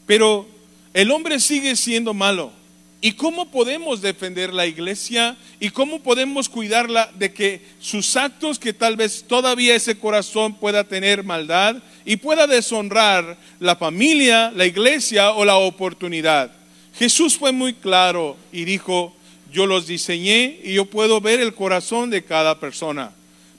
Pero 0.06 0.48
el 0.94 1.12
hombre 1.12 1.40
sigue 1.40 1.76
siendo 1.76 2.14
malo. 2.14 2.52
¿Y 3.00 3.12
cómo 3.12 3.52
podemos 3.52 4.02
defender 4.02 4.54
la 4.54 4.66
iglesia? 4.66 5.38
¿Y 5.60 5.70
cómo 5.70 6.02
podemos 6.02 6.50
cuidarla 6.50 7.12
de 7.14 7.32
que 7.32 7.62
sus 7.80 8.16
actos, 8.16 8.58
que 8.58 8.74
tal 8.74 8.96
vez 8.96 9.26
todavía 9.28 9.76
ese 9.76 10.00
corazón 10.00 10.56
pueda 10.56 10.84
tener 10.84 11.24
maldad 11.24 11.78
y 12.06 12.18
pueda 12.18 12.48
deshonrar 12.48 13.38
la 13.60 13.76
familia, 13.76 14.52
la 14.56 14.66
iglesia 14.66 15.32
o 15.32 15.46
la 15.46 15.58
oportunidad? 15.58 16.52
Jesús 16.98 17.38
fue 17.38 17.52
muy 17.52 17.74
claro 17.74 18.36
y 18.52 18.66
dijo, 18.66 19.16
yo 19.52 19.68
los 19.68 19.86
diseñé 19.86 20.60
y 20.64 20.74
yo 20.74 20.86
puedo 20.86 21.22
ver 21.22 21.40
el 21.40 21.54
corazón 21.54 22.10
de 22.10 22.24
cada 22.24 22.60
persona. 22.60 23.12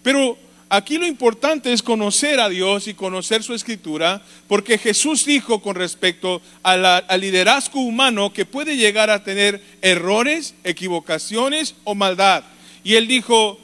Pero 0.03 0.37
Aquí 0.71 0.99
lo 0.99 1.07
importante 1.07 1.73
es 1.73 1.83
conocer 1.83 2.41
a 2.41 2.51
Dios 2.51 2.89
y 2.89 2.95
conocer 2.95 3.43
su 3.43 3.55
escritura, 3.55 4.23
porque 4.49 4.77
Jesús 4.77 5.25
dijo 5.25 5.63
con 5.63 5.75
respecto 5.75 6.43
al 6.63 7.21
liderazgo 7.21 7.81
humano 7.81 8.33
que 8.35 8.45
puede 8.45 8.77
llegar 8.77 9.09
a 9.09 9.25
tener 9.25 9.63
errores, 9.81 10.55
equivocaciones 10.65 11.75
o 11.85 11.95
maldad. 11.95 12.45
Y 12.85 12.97
él 12.97 13.09
dijo 13.09 13.59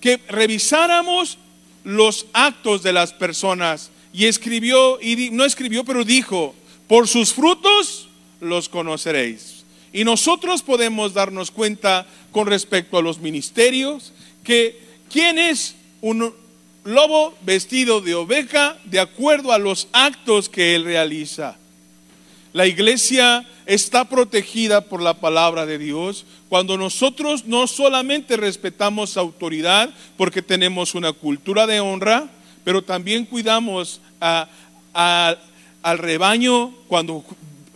que 0.00 0.20
revisáramos 0.28 1.38
los 1.82 2.26
actos 2.32 2.84
de 2.84 2.92
las 2.92 3.12
personas 3.12 3.90
y 4.12 4.26
escribió, 4.26 5.00
y 5.02 5.30
no 5.30 5.44
escribió, 5.44 5.84
pero 5.84 6.04
dijo, 6.04 6.54
por 6.86 7.08
sus 7.08 7.34
frutos 7.34 8.08
los 8.40 8.68
conoceréis. 8.68 9.64
Y 9.92 10.04
nosotros 10.04 10.62
podemos 10.62 11.12
darnos 11.14 11.50
cuenta 11.50 12.06
con 12.30 12.46
respecto 12.46 12.98
a 12.98 13.02
los 13.02 13.18
ministerios 13.18 14.12
que 14.44 14.78
quién 15.10 15.38
es 15.38 15.74
un 16.00 16.32
lobo 16.84 17.34
vestido 17.42 18.00
de 18.00 18.14
oveja 18.14 18.76
de 18.84 19.00
acuerdo 19.00 19.52
a 19.52 19.58
los 19.58 19.88
actos 19.92 20.48
que 20.48 20.74
él 20.74 20.84
realiza. 20.84 21.56
La 22.52 22.66
iglesia 22.66 23.46
está 23.66 24.06
protegida 24.06 24.80
por 24.80 25.02
la 25.02 25.14
palabra 25.14 25.66
de 25.66 25.78
Dios 25.78 26.24
cuando 26.48 26.78
nosotros 26.78 27.44
no 27.44 27.66
solamente 27.66 28.36
respetamos 28.36 29.16
autoridad 29.16 29.90
porque 30.16 30.40
tenemos 30.40 30.94
una 30.94 31.12
cultura 31.12 31.66
de 31.66 31.80
honra, 31.80 32.28
pero 32.64 32.82
también 32.82 33.26
cuidamos 33.26 34.00
al 34.94 35.38
rebaño 35.98 36.74
cuando 36.88 37.22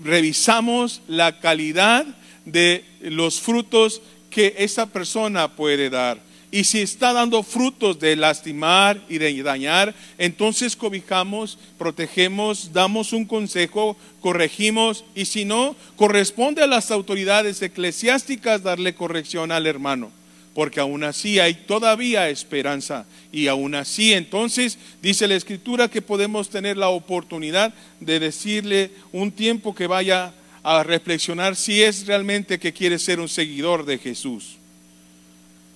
revisamos 0.02 1.02
la 1.06 1.38
calidad 1.38 2.06
de 2.46 2.85
los 3.02 3.40
frutos 3.40 4.00
que 4.30 4.54
esa 4.58 4.87
persona 4.87 5.48
puede 5.48 5.90
dar. 5.90 6.18
Y 6.55 6.65
si 6.65 6.83
está 6.83 7.15
dando 7.15 7.43
frutos 7.43 7.99
de 7.99 8.15
lastimar 8.15 9.03
y 9.09 9.17
de 9.17 9.43
dañar, 9.43 9.95
entonces 10.19 10.77
cobijamos, 10.77 11.59
protegemos, 11.79 12.75
damos 12.75 13.15
un 13.15 13.25
consejo, 13.25 13.97
corregimos 14.21 15.03
y 15.15 15.25
si 15.25 15.47
no, 15.47 15.75
corresponde 15.97 16.62
a 16.62 16.67
las 16.67 16.91
autoridades 16.91 17.62
eclesiásticas 17.62 18.62
darle 18.62 18.95
corrección 18.95 19.51
al 19.51 19.67
hermano, 19.67 20.11
porque 20.55 20.81
aún 20.81 21.05
así 21.05 21.41
hay 21.41 21.55
todavía 21.55 22.29
esperanza 22.29 23.07
y 23.33 23.47
aún 23.47 23.75
así 23.75 24.12
entonces 24.12 24.77
dice 25.01 25.29
la 25.29 25.37
escritura 25.37 25.88
que 25.88 26.03
podemos 26.03 26.51
tener 26.51 26.77
la 26.77 26.91
oportunidad 26.91 27.73
de 27.99 28.21
decirle 28.21 28.91
un 29.11 29.33
tiempo 29.33 29.75
que 29.75 29.87
vaya 29.87 30.35
a 30.62 30.83
reflexionar 30.83 31.57
si 31.57 31.83
es 31.83 32.07
realmente 32.07 32.59
que 32.59 32.75
quiere 32.75 32.99
ser 32.99 33.21
un 33.21 33.31
seguidor 33.31 33.87
de 33.87 33.97
Jesús. 33.97 34.59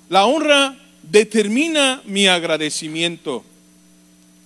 La 0.09 0.27
honra 0.27 0.77
determina 1.03 2.01
mi 2.05 2.29
agradecimiento. 2.29 3.45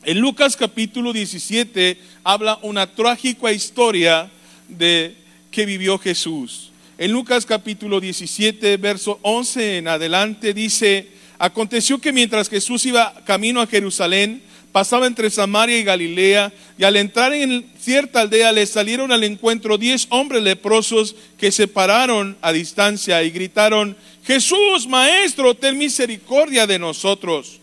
En 0.05 0.19
Lucas 0.19 0.57
capítulo 0.57 1.13
17 1.13 1.99
habla 2.25 2.59
una 2.63 2.87
trágica 2.87 3.53
historia 3.53 4.31
de 4.69 5.17
que 5.51 5.67
vivió 5.67 5.99
Jesús. 5.99 6.73
En 6.97 7.13
Lucas 7.13 7.45
capítulo 7.45 8.01
17, 8.01 8.79
verso 8.79 9.19
11 9.21 9.79
en 9.79 9.89
adelante 9.89 10.55
dice, 10.55 11.09
aconteció 11.39 11.99
que 11.99 12.13
mientras 12.13 12.49
Jesús 12.49 12.87
iba 12.87 13.15
camino 13.27 13.61
a 13.61 13.67
Jerusalén, 13.67 14.43
pasaba 14.73 15.07
entre 15.07 15.31
Samaria 15.31 15.79
y 15.79 15.85
Galilea, 15.85 16.53
y 16.79 16.85
al 16.85 16.97
entrar 16.97 17.33
en 17.33 17.67
cierta 17.79 18.21
aldea 18.21 18.53
le 18.53 18.67
salieron 18.67 19.13
al 19.13 19.25
encuentro 19.25 19.79
diez 19.79 20.07
hombres 20.11 20.43
leprosos 20.43 21.17
que 21.39 21.53
se 21.53 21.69
pararon 21.69 22.37
a 22.41 22.53
distancia 22.53 23.23
y 23.23 23.31
gritaron, 23.31 23.97
Jesús, 24.25 24.87
Maestro, 24.89 25.55
ten 25.55 25.79
misericordia 25.79 26.67
de 26.67 26.79
nosotros. 26.79 27.61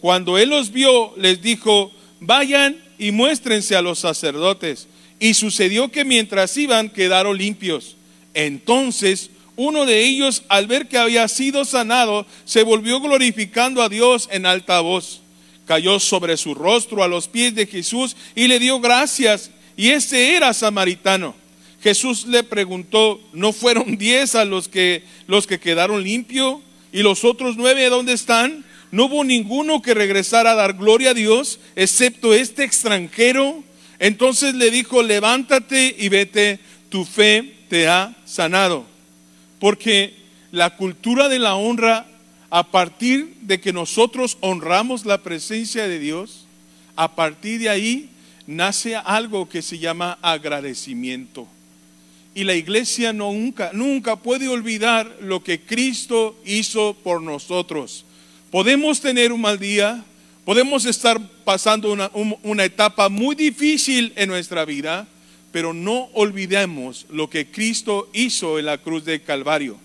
Cuando 0.00 0.38
él 0.38 0.50
los 0.50 0.72
vio, 0.72 1.14
les 1.16 1.42
dijo, 1.42 1.92
vayan 2.20 2.76
y 2.98 3.12
muéstrense 3.12 3.76
a 3.76 3.82
los 3.82 4.00
sacerdotes. 4.00 4.88
Y 5.20 5.34
sucedió 5.34 5.90
que 5.90 6.04
mientras 6.04 6.56
iban 6.56 6.88
quedaron 6.88 7.36
limpios. 7.36 7.96
Entonces 8.34 9.30
uno 9.58 9.86
de 9.86 10.04
ellos, 10.04 10.44
al 10.48 10.68
ver 10.68 10.86
que 10.86 10.98
había 10.98 11.26
sido 11.26 11.64
sanado, 11.64 12.26
se 12.44 12.62
volvió 12.62 13.00
glorificando 13.00 13.82
a 13.82 13.88
Dios 13.88 14.28
en 14.30 14.46
alta 14.46 14.78
voz. 14.78 15.20
Cayó 15.68 16.00
sobre 16.00 16.38
su 16.38 16.54
rostro 16.54 17.02
a 17.02 17.08
los 17.08 17.28
pies 17.28 17.54
de 17.54 17.66
Jesús 17.66 18.16
y 18.34 18.48
le 18.48 18.58
dio 18.58 18.80
gracias. 18.80 19.50
Y 19.76 19.90
ese 19.90 20.34
era 20.34 20.54
samaritano. 20.54 21.34
Jesús 21.82 22.26
le 22.26 22.42
preguntó, 22.42 23.20
¿no 23.34 23.52
fueron 23.52 23.98
diez 23.98 24.34
a 24.34 24.46
los 24.46 24.66
que, 24.66 25.04
los 25.26 25.46
que 25.46 25.60
quedaron 25.60 26.02
limpios? 26.02 26.60
¿Y 26.90 27.02
los 27.02 27.22
otros 27.22 27.58
nueve 27.58 27.86
dónde 27.90 28.14
están? 28.14 28.64
No 28.90 29.04
hubo 29.04 29.24
ninguno 29.24 29.82
que 29.82 29.92
regresara 29.92 30.52
a 30.52 30.54
dar 30.54 30.72
gloria 30.72 31.10
a 31.10 31.14
Dios, 31.14 31.60
excepto 31.76 32.32
este 32.32 32.64
extranjero. 32.64 33.62
Entonces 33.98 34.54
le 34.54 34.70
dijo, 34.70 35.02
levántate 35.02 35.94
y 35.98 36.08
vete, 36.08 36.60
tu 36.88 37.04
fe 37.04 37.56
te 37.68 37.88
ha 37.88 38.16
sanado. 38.24 38.86
Porque 39.60 40.14
la 40.50 40.76
cultura 40.76 41.28
de 41.28 41.38
la 41.38 41.56
honra, 41.56 42.06
a 42.50 42.70
partir 42.70 43.34
de 43.42 43.60
que 43.60 43.72
nosotros 43.72 44.38
honramos 44.40 45.04
la 45.04 45.22
presencia 45.22 45.86
de 45.86 45.98
Dios, 45.98 46.46
a 46.96 47.14
partir 47.14 47.60
de 47.60 47.68
ahí 47.68 48.10
nace 48.46 48.96
algo 48.96 49.48
que 49.48 49.62
se 49.62 49.78
llama 49.78 50.18
agradecimiento. 50.22 51.46
Y 52.34 52.44
la 52.44 52.54
iglesia 52.54 53.12
nunca, 53.12 53.70
nunca 53.72 54.16
puede 54.16 54.48
olvidar 54.48 55.18
lo 55.20 55.42
que 55.42 55.60
Cristo 55.60 56.38
hizo 56.44 56.94
por 57.02 57.20
nosotros. 57.20 58.04
Podemos 58.50 59.00
tener 59.00 59.32
un 59.32 59.40
mal 59.40 59.58
día, 59.58 60.04
podemos 60.44 60.86
estar 60.86 61.20
pasando 61.44 61.92
una, 61.92 62.10
una 62.42 62.64
etapa 62.64 63.08
muy 63.08 63.34
difícil 63.34 64.12
en 64.16 64.28
nuestra 64.28 64.64
vida, 64.64 65.06
pero 65.52 65.74
no 65.74 66.08
olvidemos 66.14 67.06
lo 67.10 67.28
que 67.28 67.50
Cristo 67.50 68.08
hizo 68.12 68.58
en 68.58 68.66
la 68.66 68.78
cruz 68.78 69.04
de 69.04 69.20
Calvario. 69.20 69.76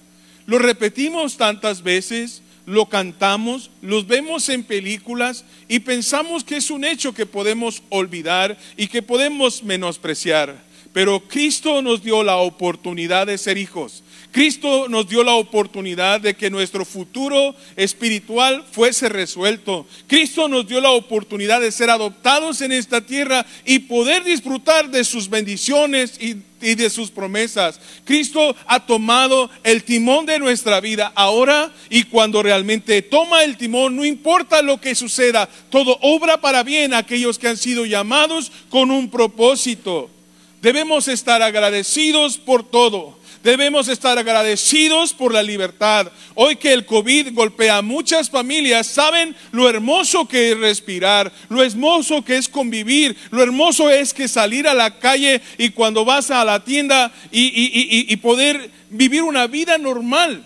Lo 0.46 0.60
repetimos 0.60 1.38
tantas 1.38 1.84
veces, 1.84 2.43
lo 2.66 2.88
cantamos, 2.88 3.72
los 3.82 4.08
vemos 4.08 4.50
en 4.50 4.64
películas 4.64 5.46
y 5.68 5.80
pensamos 5.80 6.44
que 6.44 6.58
es 6.58 6.70
un 6.70 6.86
hecho 6.86 7.14
que 7.14 7.26
podemos 7.26 7.84
olvidar 7.90 8.58
y 8.78 8.88
que 8.88 9.02
podemos 9.02 9.64
menospreciar. 9.64 10.64
Pero 10.94 11.22
Cristo 11.28 11.82
nos 11.82 12.04
dio 12.04 12.24
la 12.24 12.38
oportunidad 12.38 13.28
de 13.28 13.38
ser 13.38 13.58
hijos. 13.58 14.04
Cristo 14.34 14.90
nos 14.90 15.08
dio 15.08 15.24
la 15.24 15.36
oportunidad 15.36 16.20
de 16.20 16.34
que 16.34 16.50
nuestro 16.50 16.86
futuro 16.86 17.54
espiritual 17.76 18.66
fuese 18.72 19.08
resuelto. 19.08 19.86
Cristo 20.08 20.48
nos 20.48 20.68
dio 20.68 20.82
la 20.82 20.90
oportunidad 20.90 21.62
de 21.62 21.72
ser 21.72 21.92
adoptados 21.92 22.62
en 22.62 22.72
esta 22.72 23.02
tierra 23.02 23.46
y 23.64 23.78
poder 23.78 24.24
disfrutar 24.24 24.90
de 24.90 25.04
sus 25.04 25.30
bendiciones 25.30 26.20
y, 26.20 26.42
de 26.60 26.90
sus 26.90 27.12
promesas. 27.12 27.80
Cristo 28.06 28.56
ha 28.66 28.84
tomado 28.88 29.52
el 29.64 29.84
timón 29.84 30.26
de 30.26 30.40
nuestra 30.40 30.80
vida 30.80 31.12
ahora 31.14 31.72
y 31.92 32.06
cuando 32.06 32.42
realmente 32.42 33.04
toma 33.04 33.44
el 33.44 33.56
timón, 33.56 33.96
no 33.96 34.04
importa 34.04 34.64
lo 34.64 34.82
que 34.82 34.96
suceda, 34.96 35.48
todo 35.70 36.00
obra 36.02 36.42
para 36.42 36.64
bien 36.64 36.96
a 36.96 37.00
aquellos 37.00 37.38
que 37.38 37.50
han 37.50 37.58
sido 37.58 37.86
llamados 37.86 38.52
con 38.70 38.90
un 38.90 39.12
propósito. 39.12 40.10
Debemos 40.64 41.08
estar 41.08 41.44
agradecidos 41.44 42.40
por 42.40 42.68
todo. 42.68 43.22
Debemos 43.44 43.90
estar 43.90 44.18
agradecidos 44.18 45.14
por 45.14 45.34
la 45.34 45.44
libertad. 45.44 46.10
Hoy 46.34 46.56
que 46.56 46.72
el 46.72 46.86
COVID 46.86 47.34
golpea 47.34 47.80
a 47.80 47.82
muchas 47.82 48.30
familias, 48.30 48.88
saben 48.88 49.36
lo 49.52 49.68
hermoso 49.68 50.26
que 50.26 50.52
es 50.52 50.58
respirar, 50.58 51.30
lo 51.50 51.62
hermoso 51.62 52.24
que 52.24 52.38
es 52.38 52.48
convivir, 52.48 53.18
lo 53.32 53.44
hermoso 53.44 53.90
es 53.90 54.14
que 54.14 54.30
salir 54.30 54.66
a 54.66 54.74
la 54.74 54.98
calle 54.98 55.42
y 55.58 55.72
cuando 55.72 56.06
vas 56.06 56.32
a 56.32 56.46
la 56.46 56.64
tienda 56.64 57.12
y, 57.34 58.16
poder 58.18 58.72
vivir 58.90 59.24
una 59.24 59.48
vida 59.48 59.78
normal. 59.78 60.46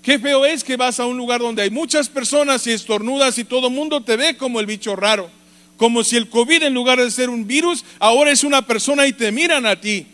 Qué 0.00 0.18
feo 0.18 0.46
es 0.46 0.64
que 0.64 0.78
vas 0.78 0.98
a 0.98 1.04
un 1.04 1.18
lugar 1.18 1.42
donde 1.42 1.60
hay 1.60 1.70
muchas 1.70 2.08
personas 2.08 2.66
y 2.66 2.70
estornudas 2.70 3.36
y 3.36 3.44
todo 3.44 3.66
el 3.66 3.74
mundo 3.74 4.02
te 4.02 4.16
ve 4.16 4.38
como 4.38 4.60
el 4.60 4.66
bicho 4.66 4.96
raro. 4.96 5.28
Como 5.76 6.04
si 6.04 6.16
el 6.16 6.30
COVID 6.30 6.62
en 6.62 6.72
lugar 6.72 6.98
de 6.98 7.10
ser 7.10 7.28
un 7.28 7.46
virus, 7.46 7.84
ahora 7.98 8.30
es 8.30 8.44
una 8.44 8.62
persona 8.62 9.06
y 9.06 9.12
te 9.12 9.30
miran 9.30 9.66
a 9.66 9.78
ti. 9.78 10.06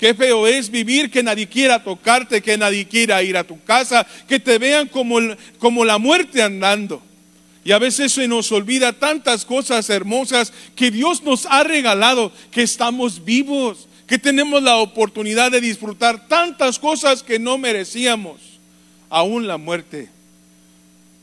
Qué 0.00 0.14
feo 0.14 0.46
es 0.46 0.70
vivir 0.70 1.10
que 1.10 1.22
nadie 1.22 1.46
quiera 1.46 1.84
tocarte, 1.84 2.40
que 2.40 2.56
nadie 2.56 2.88
quiera 2.88 3.22
ir 3.22 3.36
a 3.36 3.44
tu 3.44 3.62
casa, 3.62 4.06
que 4.26 4.40
te 4.40 4.56
vean 4.56 4.88
como, 4.88 5.18
como 5.58 5.84
la 5.84 5.98
muerte 5.98 6.42
andando. 6.42 7.02
Y 7.66 7.72
a 7.72 7.78
veces 7.78 8.10
se 8.12 8.26
nos 8.26 8.50
olvida 8.50 8.94
tantas 8.94 9.44
cosas 9.44 9.90
hermosas 9.90 10.54
que 10.74 10.90
Dios 10.90 11.22
nos 11.22 11.44
ha 11.44 11.64
regalado, 11.64 12.32
que 12.50 12.62
estamos 12.62 13.26
vivos, 13.26 13.88
que 14.06 14.18
tenemos 14.18 14.62
la 14.62 14.78
oportunidad 14.78 15.50
de 15.50 15.60
disfrutar 15.60 16.26
tantas 16.28 16.78
cosas 16.78 17.22
que 17.22 17.38
no 17.38 17.58
merecíamos, 17.58 18.40
aún 19.10 19.46
la 19.46 19.58
muerte. 19.58 20.08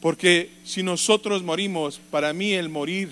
Porque 0.02 0.52
si 0.64 0.84
nosotros 0.84 1.42
morimos, 1.42 2.00
para 2.12 2.32
mí 2.32 2.54
el 2.54 2.70
morir, 2.70 3.10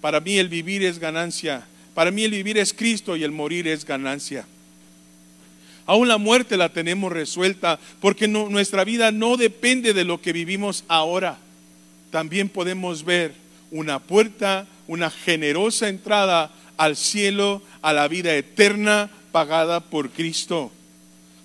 para 0.00 0.20
mí 0.20 0.38
el 0.38 0.48
vivir 0.48 0.82
es 0.82 0.98
ganancia, 0.98 1.66
para 1.92 2.10
mí 2.10 2.24
el 2.24 2.30
vivir 2.30 2.56
es 2.56 2.72
Cristo 2.72 3.18
y 3.18 3.22
el 3.22 3.32
morir 3.32 3.68
es 3.68 3.84
ganancia. 3.84 4.46
Aún 5.86 6.08
la 6.08 6.18
muerte 6.18 6.56
la 6.56 6.70
tenemos 6.70 7.12
resuelta 7.12 7.78
porque 8.00 8.26
nuestra 8.26 8.84
vida 8.84 9.12
no 9.12 9.36
depende 9.36 9.92
de 9.92 10.04
lo 10.04 10.20
que 10.20 10.32
vivimos 10.32 10.84
ahora. 10.88 11.38
También 12.10 12.48
podemos 12.48 13.04
ver 13.04 13.34
una 13.70 13.98
puerta, 13.98 14.66
una 14.86 15.10
generosa 15.10 15.88
entrada 15.88 16.50
al 16.76 16.96
cielo, 16.96 17.62
a 17.82 17.92
la 17.92 18.08
vida 18.08 18.34
eterna 18.34 19.10
pagada 19.32 19.80
por 19.80 20.10
Cristo. 20.10 20.72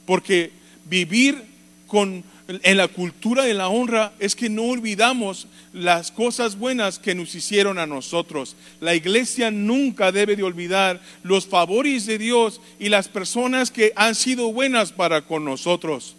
Porque 0.06 0.52
vivir 0.86 1.44
con 1.88 2.24
en 2.50 2.78
la 2.78 2.88
cultura 2.88 3.44
de 3.44 3.54
la 3.54 3.70
honra 3.70 4.12
es 4.18 4.36
que 4.36 4.50
no 4.50 4.64
olvidamos 4.64 5.46
las 5.72 6.12
cosas 6.12 6.58
buenas 6.58 6.98
que 6.98 7.14
nos 7.14 7.36
hicieron 7.36 7.78
a 7.78 7.86
nosotros. 7.86 8.56
La 8.82 8.96
iglesia 8.96 9.52
nunca 9.52 10.12
debe 10.12 10.36
de 10.36 10.42
olvidar 10.42 11.00
los 11.22 11.46
favores 11.46 12.08
de 12.08 12.18
Dios 12.18 12.60
y 12.80 12.90
las 12.90 13.08
personas 13.08 13.70
que 13.70 13.94
han 13.96 14.16
sido 14.16 14.52
buenas 14.52 14.92
para 14.92 15.22
con 15.22 15.46
nosotros. 15.46 16.16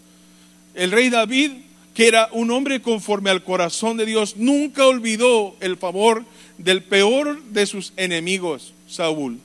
El 0.74 0.92
rey 0.92 1.10
David, 1.10 1.50
que 1.94 2.06
era 2.06 2.28
un 2.30 2.52
hombre 2.52 2.80
conforme 2.80 3.30
al 3.30 3.42
corazón 3.42 3.96
de 3.96 4.06
Dios, 4.06 4.36
nunca 4.36 4.86
olvidó 4.86 5.56
el 5.58 5.76
favor 5.78 6.24
del 6.58 6.84
peor 6.84 7.42
de 7.42 7.66
sus 7.66 7.92
enemigos, 7.96 8.72
Saúl. 8.86 9.40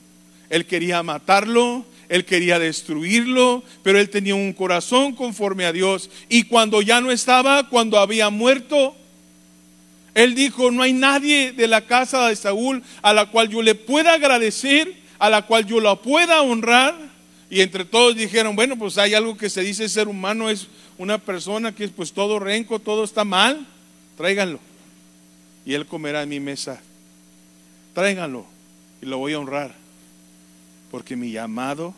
Él 0.51 0.67
quería 0.67 1.01
matarlo, 1.01 1.83
él 2.15 2.23
quería 2.23 2.59
destruirlo, 2.59 3.61
pero 3.83 3.99
él 3.99 4.09
tenía 4.09 4.35
un 4.35 4.53
corazón 4.53 5.13
conforme 5.13 5.65
a 5.65 5.73
Dios. 5.73 6.09
Y 6.29 6.43
cuando 6.43 6.81
ya 6.81 7.01
no 7.01 7.11
estaba, 7.11 7.67
cuando 7.67 7.99
había 7.99 8.29
muerto, 8.29 8.95
él 10.13 10.33
dijo, 10.33 10.71
no 10.71 10.81
hay 10.81 10.93
nadie 10.93 11.51
de 11.51 11.67
la 11.67 11.81
casa 11.81 12.29
de 12.29 12.37
Saúl 12.37 12.83
a 13.01 13.11
la 13.11 13.25
cual 13.31 13.49
yo 13.49 13.61
le 13.61 13.75
pueda 13.75 14.13
agradecer, 14.13 14.95
a 15.19 15.29
la 15.29 15.41
cual 15.41 15.65
yo 15.65 15.81
la 15.81 15.97
pueda 15.97 16.41
honrar. 16.41 16.95
Y 17.49 17.59
entre 17.59 17.83
todos 17.83 18.15
dijeron, 18.15 18.55
bueno, 18.55 18.77
pues 18.77 18.97
hay 18.97 19.13
algo 19.13 19.35
que 19.35 19.49
se 19.49 19.59
dice 19.59 19.89
ser 19.89 20.07
humano, 20.07 20.49
es 20.49 20.67
una 20.97 21.17
persona 21.17 21.75
que 21.75 21.83
es 21.83 21.91
pues 21.91 22.13
todo 22.13 22.39
renco, 22.39 22.79
todo 22.79 23.03
está 23.03 23.25
mal, 23.25 23.67
tráiganlo. 24.15 24.61
Y 25.65 25.73
él 25.73 25.85
comerá 25.85 26.23
en 26.23 26.29
mi 26.29 26.39
mesa. 26.39 26.81
Tráiganlo 27.93 28.45
y 29.01 29.05
lo 29.05 29.17
voy 29.17 29.33
a 29.33 29.39
honrar 29.39 29.85
porque 30.95 31.17
mi 31.17 31.29
llamado, 31.29 31.93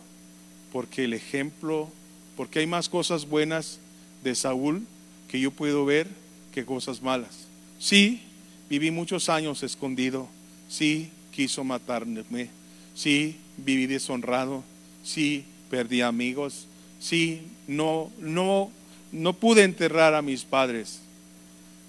porque 0.72 1.06
el 1.06 1.14
ejemplo, 1.14 1.90
porque 2.36 2.60
hay 2.60 2.68
más 2.68 2.90
cosas 2.90 3.28
buenas 3.28 3.80
de 4.24 4.36
Saúl 4.36 4.86
que 5.28 5.40
yo 5.40 5.52
puedo 5.52 5.86
ver 5.86 6.08
que 6.54 6.66
cosas 6.66 7.02
malas. 7.02 7.48
Sí, 7.80 8.22
viví 8.70 8.92
muchos 8.92 9.30
años 9.30 9.64
escondido, 9.64 10.28
sí, 10.70 11.10
quiso 11.32 11.64
matarme, 11.64 12.50
sí, 12.96 13.38
viví 13.58 13.86
deshonrado, 13.86 14.64
sí, 15.04 15.46
perdí 15.70 16.02
amigos, 16.02 16.68
sí, 17.00 17.42
no, 17.68 18.12
no, 18.20 18.72
no 19.12 19.34
pude 19.34 19.64
enterrar 19.64 20.16
a 20.16 20.22
mis 20.22 20.44
padres, 20.44 21.00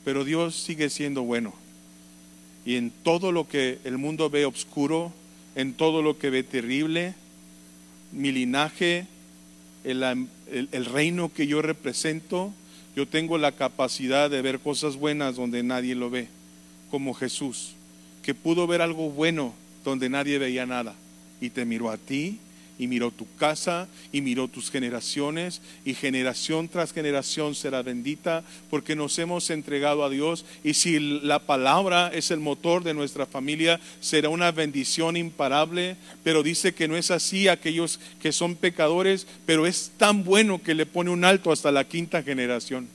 pero 0.05 0.24
Dios 0.24 0.55
sigue 0.55 0.91
siendo 0.91 1.22
bueno. 1.22 1.55
Y 2.66 2.76
en 2.76 2.91
todo 2.91 3.33
lo 3.33 3.49
que 3.49 3.79
el 3.85 3.97
mundo 3.97 4.29
ve 4.29 4.45
oscuro, 4.45 5.12
en 5.55 5.72
todo 5.72 6.03
lo 6.03 6.18
que 6.18 6.31
ve 6.31 6.43
terrible, 6.43 7.14
mi 8.13 8.33
linaje, 8.33 9.07
el, 9.85 10.85
reino 10.87 11.33
que 11.33 11.47
yo 11.47 11.63
represento, 11.63 12.53
yo 12.97 13.07
tengo 13.07 13.39
la 13.39 13.53
capacidad 13.53 14.31
de 14.31 14.43
ver 14.43 14.59
cosas 14.61 14.97
buenas 14.97 15.37
donde 15.37 15.63
nadie 15.63 15.95
lo 15.95 16.11
ve, 16.11 16.29
como 16.91 17.15
Jesús, 17.15 17.75
que 18.23 18.35
pudo 18.35 18.67
ver 18.67 18.83
algo 18.83 19.11
bueno 19.11 19.55
donde 19.85 20.09
nadie 20.09 20.39
veía 20.39 20.67
nada. 20.67 20.95
Y 21.41 21.51
te 21.51 21.65
miró 21.65 21.91
a 21.91 21.97
ti, 21.97 22.39
y 22.79 22.87
miró 22.87 23.11
tu 23.11 23.26
casa, 23.37 23.89
y 24.12 24.20
miró 24.20 24.49
tus 24.49 24.70
generaciones, 24.70 25.61
y 25.85 25.95
generación 25.95 26.68
tras 26.68 26.93
generación 26.93 27.55
será 27.55 27.83
bendita, 27.83 28.45
porque 28.70 28.95
nos 28.95 29.18
hemos 29.18 29.51
entregado 29.51 30.05
a 30.05 30.11
Dios. 30.11 30.45
Y 30.62 30.74
si 30.74 30.99
la 30.99 31.41
palabra 31.41 32.11
es 32.14 32.31
el 32.31 32.41
motor 32.41 32.85
de 32.85 32.95
nuestra 32.95 33.26
familia, 33.26 33.81
será 34.01 34.29
una 34.29 34.53
bendición 34.53 35.16
imparable. 35.16 35.97
Pero 36.22 36.43
dice 36.43 36.74
que 36.74 36.89
no 36.89 36.97
es 36.97 37.11
así 37.11 37.49
aquellos 37.49 38.01
que 38.20 38.33
son 38.33 38.55
pecadores, 38.55 39.26
pero 39.47 39.66
es 39.66 39.93
tan 39.97 40.24
bueno 40.24 40.62
que 40.62 40.74
le 40.74 40.87
pone 40.87 41.11
un 41.11 41.24
alto 41.24 41.53
hasta 41.53 41.72
la 41.72 41.85
quinta 41.85 42.22
generación. 42.22 42.89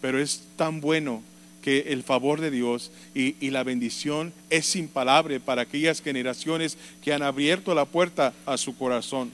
Pero 0.00 0.20
es 0.20 0.42
tan 0.56 0.80
bueno 0.80 1.22
que 1.66 1.86
el 1.88 2.04
favor 2.04 2.40
de 2.40 2.52
Dios 2.52 2.92
y, 3.12 3.50
la 3.50 3.64
bendición 3.64 4.32
es 4.50 4.76
imparable 4.76 5.40
para 5.40 5.62
aquellas 5.62 6.00
generaciones 6.00 6.78
que 7.02 7.12
han 7.12 7.24
abierto 7.24 7.74
la 7.74 7.86
puerta 7.86 8.32
a 8.46 8.56
su 8.56 8.76
corazón. 8.76 9.32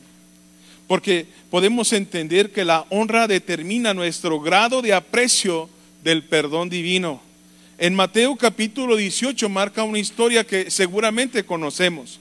Porque 0.86 1.26
podemos 1.50 1.92
entender 1.92 2.50
que 2.50 2.64
la 2.64 2.86
honra 2.88 3.28
determina 3.28 3.92
nuestro 3.92 4.40
grado 4.40 4.80
de 4.80 4.94
aprecio 4.94 5.68
del 6.02 6.22
perdón 6.22 6.70
divino. 6.70 7.20
En 7.76 7.94
Mateo 7.94 8.34
capítulo 8.36 8.96
18 8.96 9.50
marca 9.50 9.84
una 9.84 9.98
historia 9.98 10.42
que 10.42 10.70
seguramente 10.70 11.44
conocemos. 11.44 12.18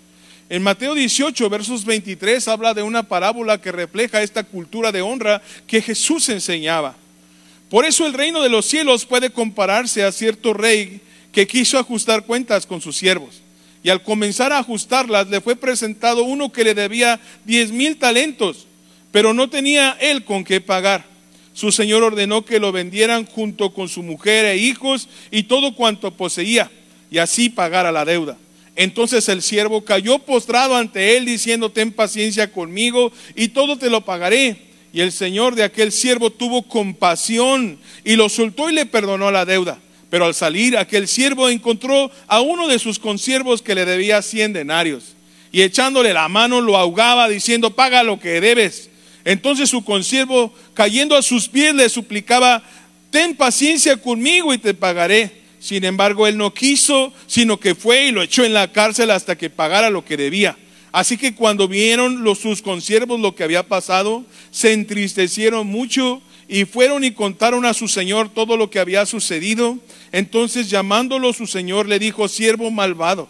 En 0.50 0.62
Mateo 0.62 0.94
18, 0.94 1.50
versos 1.50 1.86
23, 1.86 2.50
habla 2.50 2.74
de 2.74 2.84
una 2.84 3.04
parábola 3.04 3.62
que 3.62 3.72
refleja 3.72 4.22
esta 4.22 4.44
cultura 4.44 4.92
de 4.92 5.02
honra 5.02 5.42
que 5.68 5.82
Jesús 5.82 6.28
enseñaba. 6.28 6.98
Por 7.72 7.86
eso 7.86 8.06
el 8.06 8.12
reino 8.12 8.44
de 8.44 8.50
los 8.50 8.66
cielos 8.66 9.06
puede 9.06 9.30
compararse 9.30 10.04
a 10.04 10.12
cierto 10.12 10.54
rey 10.54 11.00
que 11.32 11.48
quiso 11.48 11.80
ajustar 11.80 12.26
cuentas 12.26 12.66
con 12.66 12.82
sus 12.82 12.98
siervos. 12.98 13.42
Y 13.82 13.90
al 13.90 14.04
comenzar 14.04 14.52
a 14.52 14.58
ajustarlas, 14.58 15.30
le 15.30 15.40
fue 15.40 15.56
presentado 15.56 16.26
uno 16.26 16.52
que 16.52 16.66
le 16.66 16.76
debía 16.76 17.22
diez 17.46 17.72
mil 17.72 17.96
talentos, 17.96 18.68
pero 19.14 19.34
no 19.34 19.50
tenía 19.50 19.98
él 20.02 20.26
con 20.26 20.44
qué 20.44 20.60
pagar. 20.60 21.06
Su 21.54 21.72
señor 21.72 22.04
ordenó 22.04 22.44
que 22.44 22.60
lo 22.60 22.74
vendieran 22.74 23.26
junto 23.26 23.74
con 23.74 23.88
su 23.88 24.04
mujer 24.04 24.44
e 24.44 24.58
hijos 24.58 25.08
y 25.32 25.44
todo 25.44 25.74
cuanto 25.74 26.12
poseía, 26.12 26.70
y 27.10 27.20
así 27.20 27.48
pagara 27.48 27.94
la 27.94 28.04
deuda. 28.04 28.38
Entonces 28.76 29.30
el 29.30 29.42
siervo 29.42 29.86
cayó 29.86 30.20
postrado 30.20 30.76
ante 30.76 31.16
él, 31.16 31.24
diciendo, 31.24 31.72
ten 31.72 31.94
paciencia 31.94 32.52
conmigo 32.52 33.14
y 33.34 33.48
todo 33.48 33.78
te 33.78 33.90
lo 33.90 34.02
pagaré. 34.02 34.71
Y 34.94 35.02
el 35.02 35.12
señor 35.12 35.56
de 35.56 35.64
aquel 35.64 35.92
siervo 35.92 36.32
tuvo 36.32 36.64
compasión 36.64 37.80
y 38.04 38.16
lo 38.16 38.28
soltó 38.30 38.70
y 38.70 38.74
le 38.74 38.86
perdonó 38.86 39.32
la 39.32 39.46
deuda. 39.46 39.80
Pero 40.10 40.26
al 40.26 40.34
salir 40.34 40.78
aquel 40.78 41.08
siervo 41.08 41.50
encontró 41.50 42.12
a 42.28 42.42
uno 42.42 42.68
de 42.68 42.80
sus 42.80 43.00
consiervos 43.00 43.62
que 43.62 43.76
le 43.76 43.86
debía 43.86 44.22
cien 44.22 44.52
denarios. 44.52 45.16
Y 45.54 45.62
echándole 45.62 46.14
la 46.14 46.28
mano 46.28 46.60
lo 46.60 46.78
ahogaba 46.78 47.30
diciendo, 47.30 47.72
paga 47.72 48.04
lo 48.04 48.20
que 48.20 48.42
debes. 48.42 48.90
Entonces 49.24 49.70
su 49.70 49.84
consiervo, 49.86 50.54
cayendo 50.74 51.16
a 51.16 51.22
sus 51.22 51.48
pies, 51.48 51.74
le 51.74 51.88
suplicaba, 51.88 52.64
ten 53.10 53.36
paciencia 53.36 53.96
conmigo 53.98 54.54
y 54.54 54.58
te 54.58 54.74
pagaré. 54.74 55.42
Sin 55.60 55.86
embargo, 55.86 56.28
él 56.28 56.38
no 56.38 56.54
quiso, 56.54 57.14
sino 57.28 57.60
que 57.60 57.76
fue 57.76 58.08
y 58.08 58.12
lo 58.12 58.24
echó 58.24 58.44
en 58.44 58.54
la 58.54 58.72
cárcel 58.72 59.12
hasta 59.12 59.38
que 59.38 59.50
pagara 59.50 59.90
lo 59.90 60.04
que 60.04 60.18
debía. 60.18 60.58
Así 60.92 61.18
que 61.18 61.34
cuando 61.34 61.68
vieron 61.68 62.24
los, 62.24 62.40
sus 62.40 62.62
consiervos 62.62 63.20
lo 63.20 63.34
que 63.34 63.44
había 63.44 63.64
pasado, 63.64 64.26
se 64.52 64.74
entristecieron 64.74 65.68
mucho 65.68 66.22
y 66.50 66.66
fueron 66.66 67.06
y 67.06 67.12
contaron 67.12 67.66
a 67.66 67.74
su 67.74 67.88
señor 67.88 68.30
todo 68.30 68.58
lo 68.58 68.70
que 68.70 68.80
había 68.80 69.06
sucedido. 69.06 69.78
Entonces 70.12 70.70
llamándolo 70.70 71.32
su 71.32 71.48
señor 71.48 71.88
le 71.88 71.98
dijo, 71.98 72.28
siervo 72.28 72.72
malvado, 72.72 73.30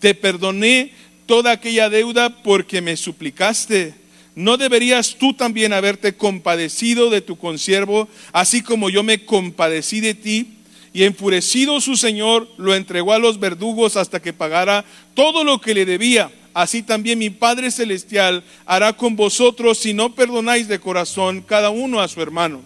te 0.00 0.14
perdoné 0.14 0.92
toda 1.26 1.52
aquella 1.52 1.88
deuda 1.88 2.42
porque 2.42 2.80
me 2.80 2.96
suplicaste. 2.96 3.94
¿No 4.34 4.56
deberías 4.56 5.16
tú 5.18 5.34
también 5.34 5.72
haberte 5.72 6.16
compadecido 6.16 7.10
de 7.10 7.20
tu 7.20 7.36
consiervo, 7.36 8.08
así 8.32 8.62
como 8.62 8.90
yo 8.90 9.04
me 9.04 9.24
compadecí 9.24 10.00
de 10.00 10.14
ti? 10.14 10.54
Y 10.92 11.04
enfurecido 11.04 11.80
su 11.80 11.96
señor 11.96 12.48
lo 12.56 12.74
entregó 12.74 13.12
a 13.12 13.18
los 13.20 13.38
verdugos 13.38 13.96
hasta 13.96 14.20
que 14.20 14.32
pagara 14.32 14.84
todo 15.14 15.44
lo 15.44 15.60
que 15.60 15.74
le 15.74 15.84
debía 15.84 16.30
así 16.54 16.82
también 16.82 17.18
mi 17.18 17.30
Padre 17.30 17.70
Celestial 17.70 18.42
hará 18.66 18.92
con 18.92 19.16
vosotros 19.16 19.78
si 19.78 19.94
no 19.94 20.14
perdonáis 20.14 20.68
de 20.68 20.80
corazón 20.80 21.42
cada 21.42 21.70
uno 21.70 22.00
a 22.00 22.08
su 22.08 22.20
hermano. 22.20 22.62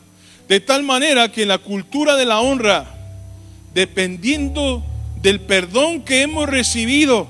De 0.49 0.61
tal 0.61 0.83
manera 0.83 1.31
que 1.31 1.43
en 1.43 1.49
la 1.49 1.59
cultura 1.59 2.17
de 2.17 2.25
la 2.25 2.41
honra, 2.41 2.95
dependiendo 3.75 4.85
del 5.21 5.41
perdón 5.41 6.03
que 6.03 6.23
hemos 6.23 6.49
recibido, 6.49 7.29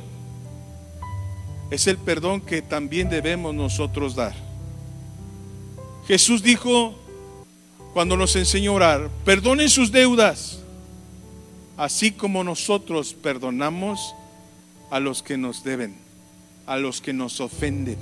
es 1.70 1.86
el 1.86 1.98
perdón 1.98 2.40
que 2.40 2.62
también 2.62 3.08
debemos 3.08 3.54
nosotros 3.54 4.14
dar. 4.14 4.34
Jesús 6.06 6.42
dijo, 6.42 6.94
cuando 7.94 8.16
nos 8.16 8.36
enseñó 8.36 8.72
a 8.72 8.74
orar, 8.74 9.10
perdonen 9.24 9.68
sus 9.68 9.92
deudas, 9.92 10.60
así 11.76 12.12
como 12.12 12.44
nosotros 12.44 13.14
perdonamos 13.14 14.14
a 14.90 15.00
los 15.00 15.22
que 15.22 15.38
nos 15.38 15.64
deben 15.64 16.01
a 16.72 16.78
los 16.78 17.02
que 17.02 17.12
nos 17.12 17.38
ofenden. 17.40 17.98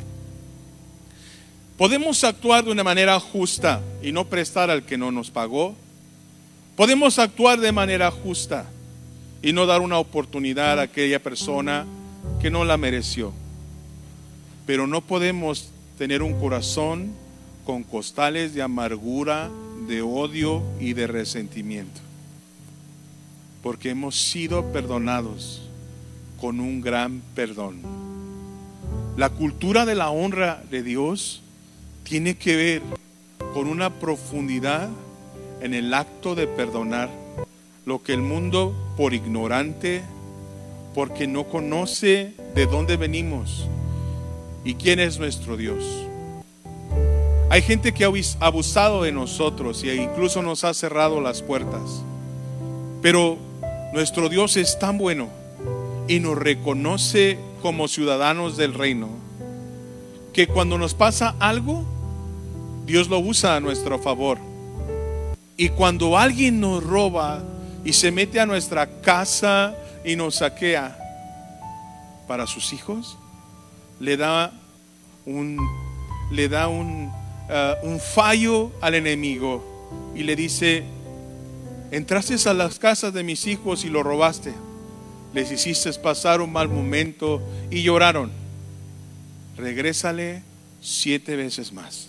Podemos 1.76 2.22
actuar 2.22 2.64
de 2.64 2.70
una 2.70 2.84
manera 2.84 3.18
justa 3.18 3.82
y 4.00 4.12
no 4.12 4.26
prestar 4.26 4.70
al 4.70 4.84
que 4.84 4.96
no 4.96 5.10
nos 5.10 5.30
pagó. 5.30 5.74
Podemos 6.76 7.18
actuar 7.18 7.58
de 7.58 7.72
manera 7.72 8.12
justa 8.12 8.66
y 9.42 9.52
no 9.52 9.66
dar 9.66 9.80
una 9.80 9.98
oportunidad 9.98 10.78
a 10.78 10.82
aquella 10.82 11.20
persona 11.20 11.84
que 12.40 12.50
no 12.50 12.64
la 12.64 12.76
mereció. 12.76 13.32
Pero 14.66 14.86
no 14.86 15.00
podemos 15.00 15.70
tener 15.98 16.22
un 16.22 16.38
corazón 16.38 17.10
con 17.66 17.82
costales 17.82 18.54
de 18.54 18.62
amargura, 18.62 19.50
de 19.88 20.00
odio 20.00 20.62
y 20.78 20.92
de 20.92 21.08
resentimiento. 21.08 22.00
Porque 23.64 23.90
hemos 23.90 24.16
sido 24.16 24.72
perdonados 24.72 25.60
con 26.40 26.60
un 26.60 26.80
gran 26.80 27.20
perdón. 27.34 27.99
La 29.16 29.28
cultura 29.28 29.84
de 29.86 29.94
la 29.94 30.10
honra 30.10 30.62
de 30.70 30.82
Dios 30.82 31.42
tiene 32.04 32.36
que 32.36 32.56
ver 32.56 32.82
con 33.52 33.66
una 33.66 33.90
profundidad 33.90 34.88
en 35.60 35.74
el 35.74 35.92
acto 35.92 36.34
de 36.34 36.46
perdonar 36.46 37.10
lo 37.84 38.02
que 38.02 38.12
el 38.12 38.22
mundo 38.22 38.74
por 38.96 39.14
ignorante, 39.14 40.02
porque 40.94 41.26
no 41.26 41.44
conoce 41.44 42.34
de 42.54 42.66
dónde 42.66 42.96
venimos 42.96 43.66
y 44.64 44.74
quién 44.74 45.00
es 45.00 45.18
nuestro 45.18 45.56
Dios. 45.56 45.84
Hay 47.50 47.62
gente 47.62 47.92
que 47.92 48.04
ha 48.04 48.12
abusado 48.38 49.02
de 49.02 49.12
nosotros 49.12 49.82
e 49.82 49.96
incluso 49.96 50.40
nos 50.40 50.62
ha 50.62 50.72
cerrado 50.72 51.20
las 51.20 51.42
puertas. 51.42 52.02
Pero 53.02 53.38
nuestro 53.92 54.28
Dios 54.28 54.56
es 54.56 54.78
tan 54.78 54.98
bueno 54.98 55.39
y 56.10 56.18
nos 56.18 56.36
reconoce 56.36 57.38
como 57.62 57.86
ciudadanos 57.86 58.56
del 58.56 58.74
reino, 58.74 59.10
que 60.32 60.48
cuando 60.48 60.76
nos 60.76 60.92
pasa 60.92 61.36
algo, 61.38 61.84
Dios 62.84 63.08
lo 63.08 63.20
usa 63.20 63.54
a 63.54 63.60
nuestro 63.60 63.96
favor. 64.00 64.36
Y 65.56 65.68
cuando 65.68 66.18
alguien 66.18 66.58
nos 66.58 66.82
roba 66.82 67.44
y 67.84 67.92
se 67.92 68.10
mete 68.10 68.40
a 68.40 68.46
nuestra 68.46 69.00
casa 69.02 69.76
y 70.04 70.16
nos 70.16 70.34
saquea 70.34 70.98
para 72.26 72.48
sus 72.48 72.72
hijos, 72.72 73.16
le 74.00 74.16
da 74.16 74.50
un, 75.26 75.60
le 76.32 76.48
da 76.48 76.66
un, 76.66 77.08
uh, 77.48 77.86
un 77.86 78.00
fallo 78.00 78.72
al 78.80 78.96
enemigo 78.96 79.62
y 80.16 80.24
le 80.24 80.34
dice, 80.34 80.82
entraste 81.92 82.34
a 82.48 82.52
las 82.52 82.80
casas 82.80 83.12
de 83.12 83.22
mis 83.22 83.46
hijos 83.46 83.84
y 83.84 83.88
lo 83.88 84.02
robaste 84.02 84.52
les 85.32 85.50
hiciste 85.50 85.92
pasar 85.94 86.40
un 86.40 86.52
mal 86.52 86.68
momento 86.68 87.40
y 87.70 87.82
lloraron. 87.82 88.30
Regrésale 89.56 90.42
siete 90.80 91.36
veces 91.36 91.72
más. 91.72 92.08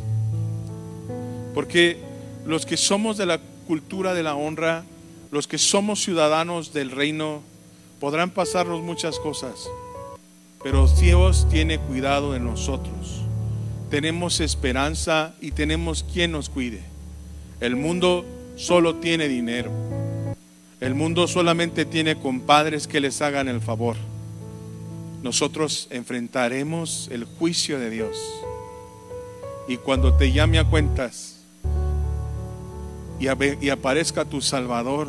Porque 1.53 1.97
los 2.45 2.65
que 2.65 2.77
somos 2.77 3.17
de 3.17 3.25
la 3.25 3.39
cultura 3.67 4.13
de 4.13 4.23
la 4.23 4.35
honra, 4.35 4.83
los 5.31 5.47
que 5.47 5.57
somos 5.57 6.03
ciudadanos 6.03 6.73
del 6.73 6.91
reino, 6.91 7.41
podrán 7.99 8.31
pasarnos 8.31 8.81
muchas 8.81 9.19
cosas, 9.19 9.69
pero 10.63 10.87
Dios 10.87 11.47
tiene 11.49 11.77
cuidado 11.77 12.33
de 12.33 12.39
nosotros. 12.39 13.21
Tenemos 13.89 14.39
esperanza 14.39 15.35
y 15.41 15.51
tenemos 15.51 16.03
quien 16.11 16.31
nos 16.31 16.49
cuide. 16.49 16.81
El 17.59 17.75
mundo 17.75 18.25
solo 18.55 18.95
tiene 18.95 19.27
dinero. 19.27 19.71
El 20.81 20.95
mundo 20.95 21.27
solamente 21.27 21.85
tiene 21.85 22.17
compadres 22.17 22.87
que 22.87 22.99
les 22.99 23.21
hagan 23.21 23.47
el 23.47 23.61
favor. 23.61 23.97
Nosotros 25.21 25.87
enfrentaremos 25.91 27.07
el 27.11 27.25
juicio 27.25 27.77
de 27.77 27.91
Dios. 27.91 28.17
Y 29.67 29.77
cuando 29.77 30.15
te 30.15 30.31
llame 30.31 30.57
a 30.57 30.67
cuentas 30.67 31.43
y, 33.19 33.27
aparezca 33.69 34.25
tu 34.25 34.41
Salvador, 34.41 35.07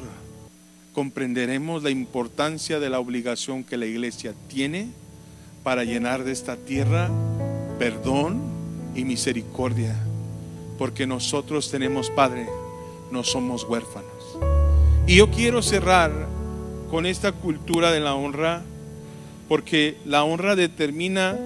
comprenderemos 0.92 1.82
la 1.82 1.88
importancia 1.88 2.78
de 2.78 2.90
la 2.90 3.00
obligación 3.00 3.64
que 3.64 3.78
la 3.78 3.86
iglesia 3.86 4.34
tiene 4.48 4.90
para 5.62 5.84
llenar 5.84 6.22
de 6.24 6.32
esta 6.32 6.56
tierra 6.56 7.10
perdón 7.78 8.42
y 8.94 9.06
misericordia, 9.06 9.96
porque 10.76 11.06
nosotros 11.06 11.70
tenemos 11.70 12.10
Padre, 12.10 12.46
no 13.10 13.24
somos 13.24 13.64
huérfanos. 13.64 14.11
Y 15.07 15.16
yo 15.16 15.30
quiero 15.30 15.62
cerrar 15.62 16.12
con 16.90 17.07
esta 17.07 17.32
cultura 17.32 17.90
de 17.90 18.00
la 18.00 18.14
honra, 18.14 18.62
porque 19.48 19.98
la 20.05 20.22
honra 20.22 20.55
determina 20.55 21.36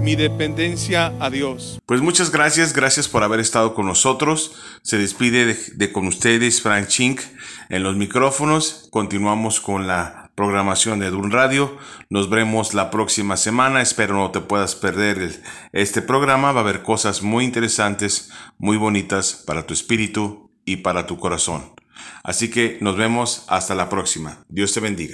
mi 0.00 0.16
dependencia 0.16 1.12
a 1.20 1.28
Dios. 1.28 1.78
Pues 1.86 2.00
muchas 2.00 2.32
gracias, 2.32 2.72
gracias 2.72 3.08
por 3.08 3.22
haber 3.22 3.40
estado 3.40 3.74
con 3.74 3.86
nosotros. 3.86 4.52
Se 4.82 4.96
despide 4.96 5.54
de, 5.74 5.92
con 5.92 6.06
ustedes 6.06 6.62
Frank 6.62 6.88
Chink 6.88 7.20
en 7.68 7.82
los 7.82 7.96
micrófonos. 7.96 8.88
Continuamos 8.90 9.60
con 9.60 9.86
la 9.86 10.30
programación 10.34 10.98
de 10.98 11.10
Dun 11.10 11.30
Radio. 11.30 11.76
Nos 12.08 12.30
vemos 12.30 12.72
la 12.72 12.90
próxima 12.90 13.36
semana. 13.36 13.82
Espero 13.82 14.14
no 14.14 14.30
te 14.30 14.40
puedas 14.40 14.74
perder 14.74 15.42
este 15.72 16.00
programa. 16.00 16.52
Va 16.52 16.60
a 16.60 16.62
haber 16.62 16.82
cosas 16.82 17.22
muy 17.22 17.44
interesantes, 17.44 18.30
muy 18.58 18.78
bonitas 18.78 19.34
para 19.46 19.66
tu 19.66 19.74
espíritu 19.74 20.50
y 20.64 20.76
para 20.76 21.06
tu 21.06 21.18
corazón. 21.18 21.81
Así 22.22 22.50
que 22.50 22.78
nos 22.80 22.96
vemos 22.96 23.44
hasta 23.48 23.74
la 23.74 23.88
próxima. 23.88 24.44
Dios 24.48 24.72
te 24.72 24.80
bendiga. 24.80 25.10